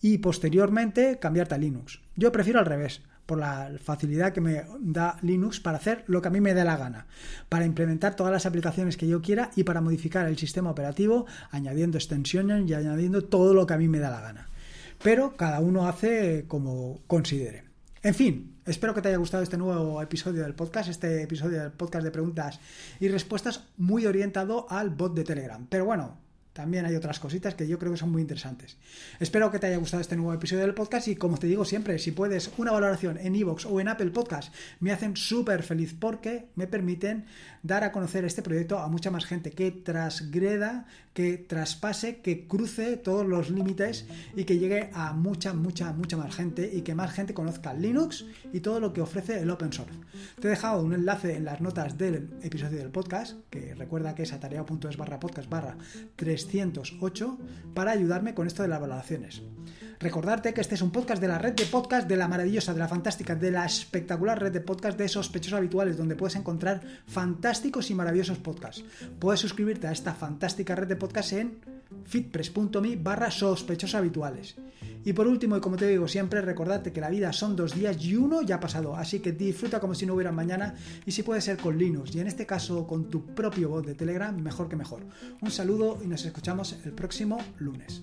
y 0.00 0.18
posteriormente 0.18 1.18
cambiarte 1.18 1.54
a 1.54 1.58
Linux. 1.58 2.00
Yo 2.16 2.32
prefiero 2.32 2.58
al 2.58 2.66
revés. 2.66 3.02
por 3.26 3.38
la 3.38 3.70
facilidad 3.84 4.32
que 4.32 4.40
me 4.40 4.64
da 4.80 5.18
Linux 5.20 5.60
para 5.60 5.76
hacer 5.76 6.02
lo 6.06 6.22
que 6.22 6.28
a 6.28 6.30
mí 6.30 6.40
me 6.40 6.54
dé 6.54 6.64
la 6.64 6.78
gana, 6.78 7.06
para 7.50 7.66
implementar 7.66 8.16
todas 8.16 8.32
las 8.32 8.46
aplicaciones 8.46 8.96
que 8.96 9.06
yo 9.06 9.20
quiera 9.20 9.50
y 9.54 9.64
para 9.64 9.82
modificar 9.82 10.26
el 10.26 10.38
sistema 10.38 10.70
operativo 10.70 11.26
añadiendo 11.50 11.98
extensiones 11.98 12.66
y 12.66 12.72
añadiendo 12.72 13.22
todo 13.22 13.52
lo 13.52 13.66
que 13.66 13.74
a 13.74 13.76
mí 13.76 13.86
me 13.86 13.98
da 13.98 14.08
la 14.08 14.22
gana. 14.22 14.48
Pero 15.02 15.36
cada 15.36 15.60
uno 15.60 15.86
hace 15.86 16.46
como 16.48 17.02
considere. 17.06 17.64
En 18.02 18.14
fin, 18.14 18.56
espero 18.64 18.94
que 18.94 19.02
te 19.02 19.08
haya 19.08 19.18
gustado 19.18 19.42
este 19.42 19.58
nuevo 19.58 20.00
episodio 20.00 20.42
del 20.42 20.54
podcast, 20.54 20.88
este 20.88 21.22
episodio 21.22 21.60
del 21.60 21.72
podcast 21.72 22.04
de 22.04 22.10
preguntas 22.10 22.60
y 22.98 23.08
respuestas 23.08 23.64
muy 23.76 24.06
orientado 24.06 24.66
al 24.70 24.88
bot 24.88 25.14
de 25.14 25.24
Telegram. 25.24 25.66
Pero 25.68 25.84
bueno, 25.84 26.16
también 26.58 26.84
hay 26.84 26.96
otras 26.96 27.20
cositas 27.20 27.54
que 27.54 27.68
yo 27.68 27.78
creo 27.78 27.92
que 27.92 27.98
son 27.98 28.10
muy 28.10 28.20
interesantes. 28.20 28.78
Espero 29.20 29.48
que 29.48 29.60
te 29.60 29.68
haya 29.68 29.76
gustado 29.76 30.00
este 30.00 30.16
nuevo 30.16 30.34
episodio 30.34 30.62
del 30.62 30.74
podcast 30.74 31.06
y 31.06 31.14
como 31.14 31.38
te 31.38 31.46
digo 31.46 31.64
siempre, 31.64 32.00
si 32.00 32.10
puedes 32.10 32.50
una 32.56 32.72
valoración 32.72 33.16
en 33.16 33.36
iVoox 33.36 33.66
o 33.66 33.78
en 33.78 33.86
Apple 33.86 34.10
Podcast, 34.10 34.52
me 34.80 34.90
hacen 34.90 35.16
súper 35.16 35.62
feliz 35.62 35.94
porque 35.96 36.48
me 36.56 36.66
permiten 36.66 37.26
dar 37.62 37.84
a 37.84 37.92
conocer 37.92 38.24
este 38.24 38.42
proyecto 38.42 38.80
a 38.80 38.88
mucha 38.88 39.12
más 39.12 39.24
gente, 39.24 39.52
que 39.52 39.70
trasgreda, 39.70 40.86
que 41.12 41.36
traspase, 41.36 42.20
que 42.22 42.46
cruce 42.46 42.96
todos 42.96 43.26
los 43.26 43.50
límites 43.50 44.06
y 44.34 44.44
que 44.44 44.58
llegue 44.58 44.90
a 44.94 45.12
mucha, 45.12 45.52
mucha, 45.52 45.92
mucha 45.92 46.16
más 46.16 46.34
gente 46.34 46.70
y 46.72 46.82
que 46.82 46.94
más 46.94 47.12
gente 47.12 47.34
conozca 47.34 47.74
Linux 47.74 48.24
y 48.52 48.60
todo 48.60 48.80
lo 48.80 48.92
que 48.92 49.00
ofrece 49.00 49.40
el 49.40 49.50
open 49.50 49.72
source. 49.72 49.98
Te 50.40 50.48
he 50.48 50.50
dejado 50.50 50.82
un 50.82 50.92
enlace 50.92 51.36
en 51.36 51.44
las 51.44 51.60
notas 51.60 51.98
del 51.98 52.30
episodio 52.42 52.78
del 52.78 52.90
podcast, 52.90 53.36
que 53.50 53.74
recuerda 53.74 54.14
que 54.14 54.22
es 54.24 54.32
atareado.es 54.32 54.96
barra 54.96 55.20
podcast 55.20 55.48
barra 55.48 55.76
3 56.16 56.47
308 56.48 57.38
para 57.74 57.92
ayudarme 57.92 58.34
con 58.34 58.46
esto 58.46 58.62
de 58.62 58.68
las 58.68 58.80
valoraciones. 58.80 59.42
Recordarte 60.00 60.54
que 60.54 60.60
este 60.60 60.76
es 60.76 60.82
un 60.82 60.92
podcast 60.92 61.20
de 61.20 61.26
la 61.26 61.38
red 61.38 61.54
de 61.54 61.66
podcast 61.66 62.08
de 62.08 62.16
la 62.16 62.28
maravillosa, 62.28 62.72
de 62.72 62.78
la 62.78 62.86
fantástica, 62.86 63.34
de 63.34 63.50
la 63.50 63.64
espectacular 63.64 64.40
red 64.40 64.52
de 64.52 64.60
podcast 64.60 64.96
de 64.96 65.08
sospechosos 65.08 65.58
habituales, 65.58 65.96
donde 65.96 66.14
puedes 66.14 66.36
encontrar 66.36 66.80
fantásticos 67.06 67.90
y 67.90 67.94
maravillosos 67.94 68.38
podcasts. 68.38 68.84
Puedes 69.18 69.40
suscribirte 69.40 69.88
a 69.88 69.92
esta 69.92 70.14
fantástica 70.14 70.76
red 70.76 70.86
de 70.86 70.96
podcast 70.96 71.32
en 71.32 71.77
fitpress.me 72.04 72.96
barra 72.96 73.30
sospechosos 73.30 73.94
habituales. 73.94 74.56
Y 75.04 75.12
por 75.12 75.26
último, 75.26 75.56
y 75.56 75.60
como 75.60 75.76
te 75.76 75.86
digo 75.86 76.08
siempre, 76.08 76.40
recordarte 76.40 76.92
que 76.92 77.00
la 77.00 77.10
vida 77.10 77.32
son 77.32 77.56
dos 77.56 77.74
días 77.74 78.02
y 78.04 78.16
uno 78.16 78.42
ya 78.42 78.56
ha 78.56 78.60
pasado, 78.60 78.96
así 78.96 79.20
que 79.20 79.32
disfruta 79.32 79.80
como 79.80 79.94
si 79.94 80.06
no 80.06 80.14
hubiera 80.14 80.32
mañana 80.32 80.74
y 81.06 81.12
si 81.12 81.22
puede 81.22 81.40
ser 81.40 81.56
con 81.56 81.78
Linux 81.78 82.14
y 82.14 82.20
en 82.20 82.26
este 82.26 82.46
caso 82.46 82.86
con 82.86 83.08
tu 83.08 83.24
propio 83.34 83.68
bot 83.68 83.86
de 83.86 83.94
Telegram, 83.94 84.36
mejor 84.38 84.68
que 84.68 84.76
mejor. 84.76 85.02
Un 85.40 85.50
saludo 85.50 85.98
y 86.02 86.06
nos 86.06 86.24
escuchamos 86.24 86.76
el 86.84 86.92
próximo 86.92 87.38
lunes. 87.58 88.02